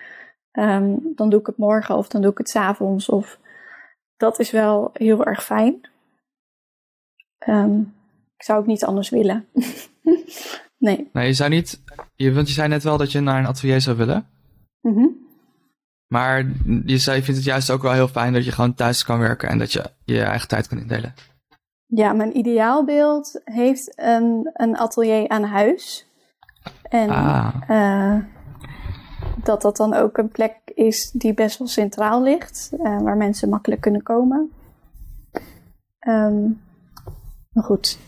Um, 0.52 1.12
dan 1.14 1.30
doe 1.30 1.40
ik 1.40 1.46
het 1.46 1.56
morgen, 1.56 1.96
of 1.96 2.08
dan 2.08 2.22
doe 2.22 2.30
ik 2.30 2.38
het 2.38 2.48
s 2.48 2.56
avonds. 2.56 3.08
Of 3.08 3.38
dat 4.16 4.38
is 4.38 4.50
wel 4.50 4.90
heel 4.92 5.24
erg 5.24 5.44
fijn. 5.44 5.80
Um, 7.48 7.94
ik 8.36 8.44
zou 8.44 8.58
ook 8.58 8.66
niet 8.66 8.84
anders 8.84 9.08
willen. 9.08 9.46
nee. 10.86 11.10
Nee, 11.12 11.26
je 11.26 11.32
zou 11.32 11.50
niet. 11.50 11.82
Je, 12.14 12.32
want 12.32 12.48
je 12.48 12.54
zei 12.54 12.68
net 12.68 12.82
wel 12.82 12.96
dat 12.96 13.12
je 13.12 13.20
naar 13.20 13.38
een 13.38 13.46
atelier 13.46 13.80
zou 13.80 13.96
willen. 13.96 14.26
Mm 14.80 15.24
Maar 16.06 16.46
je 16.84 16.98
zei, 16.98 17.16
je 17.16 17.22
vindt 17.22 17.40
het 17.40 17.48
juist 17.48 17.70
ook 17.70 17.82
wel 17.82 17.92
heel 17.92 18.08
fijn 18.08 18.32
dat 18.32 18.44
je 18.44 18.52
gewoon 18.52 18.74
thuis 18.74 19.04
kan 19.04 19.18
werken 19.18 19.48
en 19.48 19.58
dat 19.58 19.72
je 19.72 19.90
je 20.04 20.22
eigen 20.22 20.48
tijd 20.48 20.68
kan 20.68 20.78
indelen. 20.78 21.14
Ja, 21.86 22.12
mijn 22.12 22.36
ideaalbeeld 22.36 23.40
heeft 23.44 23.92
een, 23.96 24.50
een 24.52 24.76
atelier 24.76 25.28
aan 25.28 25.44
huis. 25.44 26.06
En 26.82 27.10
ah. 27.10 27.54
uh, 27.70 28.16
dat 29.44 29.62
dat 29.62 29.76
dan 29.76 29.94
ook 29.94 30.18
een 30.18 30.28
plek 30.28 30.56
is 30.64 31.10
die 31.10 31.34
best 31.34 31.58
wel 31.58 31.68
centraal 31.68 32.22
ligt, 32.22 32.70
uh, 32.72 33.00
waar 33.00 33.16
mensen 33.16 33.48
makkelijk 33.48 33.80
kunnen 33.80 34.02
komen. 34.02 34.50
Um, 36.08 36.60
maar 37.52 37.64
goed. 37.64 37.98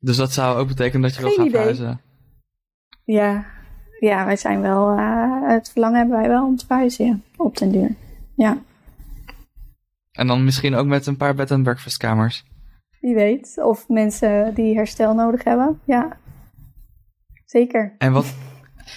Dus 0.00 0.16
dat 0.16 0.32
zou 0.32 0.58
ook 0.58 0.68
betekenen 0.68 1.02
dat 1.02 1.14
je 1.14 1.20
Geen 1.20 1.28
wil 1.28 1.36
gaan 1.36 1.46
idee. 1.46 1.56
verhuizen? 1.60 2.00
Ja. 3.04 3.44
ja, 4.00 4.24
wij 4.24 4.36
zijn 4.36 4.60
wel, 4.60 4.92
uh, 4.98 5.48
het 5.48 5.70
verlangen 5.70 5.98
hebben 5.98 6.18
wij 6.18 6.28
wel 6.28 6.46
om 6.46 6.56
te 6.56 6.66
verhuizen, 6.66 7.24
op 7.36 7.56
den 7.58 7.70
duur. 7.70 7.94
Ja. 8.34 8.58
En 10.18 10.26
dan 10.26 10.44
misschien 10.44 10.74
ook 10.74 10.86
met 10.86 11.06
een 11.06 11.16
paar 11.16 11.34
bed- 11.34 11.50
en 11.50 11.62
breakfastkamers. 11.62 12.44
Wie 13.00 13.14
weet. 13.14 13.58
Of 13.62 13.88
mensen 13.88 14.54
die 14.54 14.76
herstel 14.76 15.14
nodig 15.14 15.44
hebben. 15.44 15.80
Ja. 15.84 16.16
zeker. 17.44 17.94
En 17.98 18.12
wat, 18.12 18.34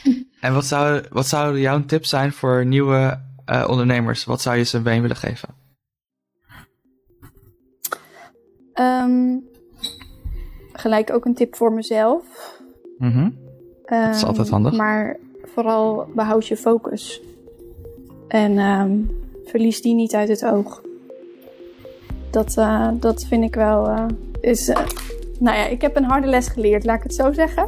en 0.42 0.54
wat, 0.54 0.66
zou, 0.66 1.04
wat 1.10 1.28
zouden 1.28 1.62
jouw 1.62 1.86
tips 1.86 2.10
zijn 2.10 2.32
voor 2.32 2.66
nieuwe 2.66 3.20
uh, 3.46 3.66
ondernemers? 3.70 4.26
Wat 4.26 4.42
zou 4.42 4.58
je 4.58 4.64
ze 4.64 4.82
mee 4.82 5.02
willen 5.02 5.16
geven? 5.16 5.50
Um, 8.74 9.44
gelijk 10.74 11.12
ook 11.12 11.26
een 11.26 11.36
tip 11.36 11.56
voor 11.56 11.74
mezelf. 11.74 12.24
Mm 12.98 13.12
-hmm. 13.12 13.38
dat 13.86 14.16
is 14.16 14.24
altijd 14.24 14.50
handig. 14.50 14.74
Maar 14.74 15.18
vooral 15.44 16.08
behoud 16.16 16.48
je 16.48 16.58
focus. 16.58 17.22
En 18.28 18.58
um, 18.58 19.10
verlies 19.46 19.82
die 19.82 19.94
niet 19.94 20.14
uit 20.14 20.30
het 20.30 20.46
oog. 20.46 20.90
Dat, 22.32 22.56
uh, 22.60 22.88
dat 22.94 23.26
vind 23.26 23.44
ik 23.44 23.56
wel. 23.56 23.88
Uh, 23.90 24.06
is, 24.40 24.70
uh, 24.70 24.76
nou 25.40 25.58
ja, 25.58 25.66
ik 25.66 25.82
heb 25.82 25.96
een 25.96 26.04
harde 26.04 26.28
les 26.28 26.48
geleerd, 26.48 26.86
laat 26.86 26.98
ik 26.98 27.04
het 27.04 27.14
zo 27.14 27.32
zeggen. 27.32 27.68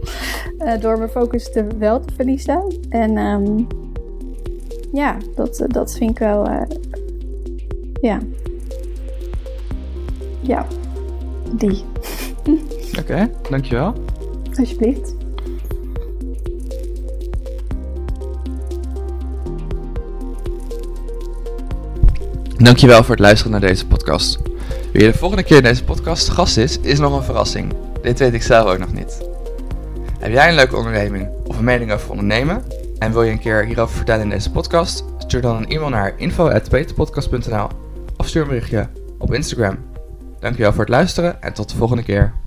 door 0.82 0.98
mijn 0.98 1.10
focus 1.10 1.52
te, 1.52 1.66
wel 1.78 2.00
te 2.00 2.14
verliezen. 2.14 2.78
En 2.88 3.16
um, 3.18 3.66
ja, 4.92 5.16
dat, 5.34 5.64
dat 5.66 5.96
vind 5.96 6.10
ik 6.10 6.18
wel. 6.18 6.48
ja. 8.00 8.18
Ja, 10.40 10.66
die. 11.52 11.84
Oké, 12.98 13.00
okay, 13.00 13.30
dankjewel. 13.50 13.94
Alsjeblieft. 14.58 15.14
Dankjewel 22.62 23.02
voor 23.02 23.10
het 23.10 23.24
luisteren 23.24 23.52
naar 23.52 23.60
deze 23.60 23.86
podcast. 23.86 24.38
Wie 24.92 25.02
de 25.02 25.18
volgende 25.18 25.42
keer 25.42 25.56
in 25.56 25.62
deze 25.62 25.84
podcast 25.84 26.28
gast 26.28 26.56
is, 26.56 26.78
is 26.80 26.98
nog 26.98 27.16
een 27.16 27.22
verrassing. 27.22 27.72
Dit 28.02 28.18
weet 28.18 28.34
ik 28.34 28.42
zelf 28.42 28.70
ook 28.70 28.78
nog 28.78 28.92
niet. 28.92 29.20
Heb 30.18 30.32
jij 30.32 30.48
een 30.48 30.54
leuke 30.54 30.76
onderneming 30.76 31.28
of 31.46 31.58
een 31.58 31.64
mening 31.64 31.92
over 31.92 32.10
ondernemen? 32.10 32.62
En 32.98 33.12
wil 33.12 33.22
je 33.22 33.30
een 33.30 33.38
keer 33.38 33.64
hierover 33.64 33.96
vertellen 33.96 34.22
in 34.22 34.30
deze 34.30 34.50
podcast? 34.50 35.04
Stuur 35.18 35.40
dan 35.40 35.56
een 35.56 35.68
e-mail 35.68 35.88
naar 35.88 36.12
info.peterpodcast.nl 36.16 37.68
of 38.16 38.28
stuur 38.28 38.42
een 38.42 38.48
berichtje 38.48 38.88
op 39.18 39.34
Instagram. 39.34 39.78
Dankjewel 40.40 40.72
voor 40.72 40.80
het 40.80 40.88
luisteren 40.88 41.42
en 41.42 41.52
tot 41.52 41.70
de 41.70 41.76
volgende 41.76 42.02
keer. 42.02 42.41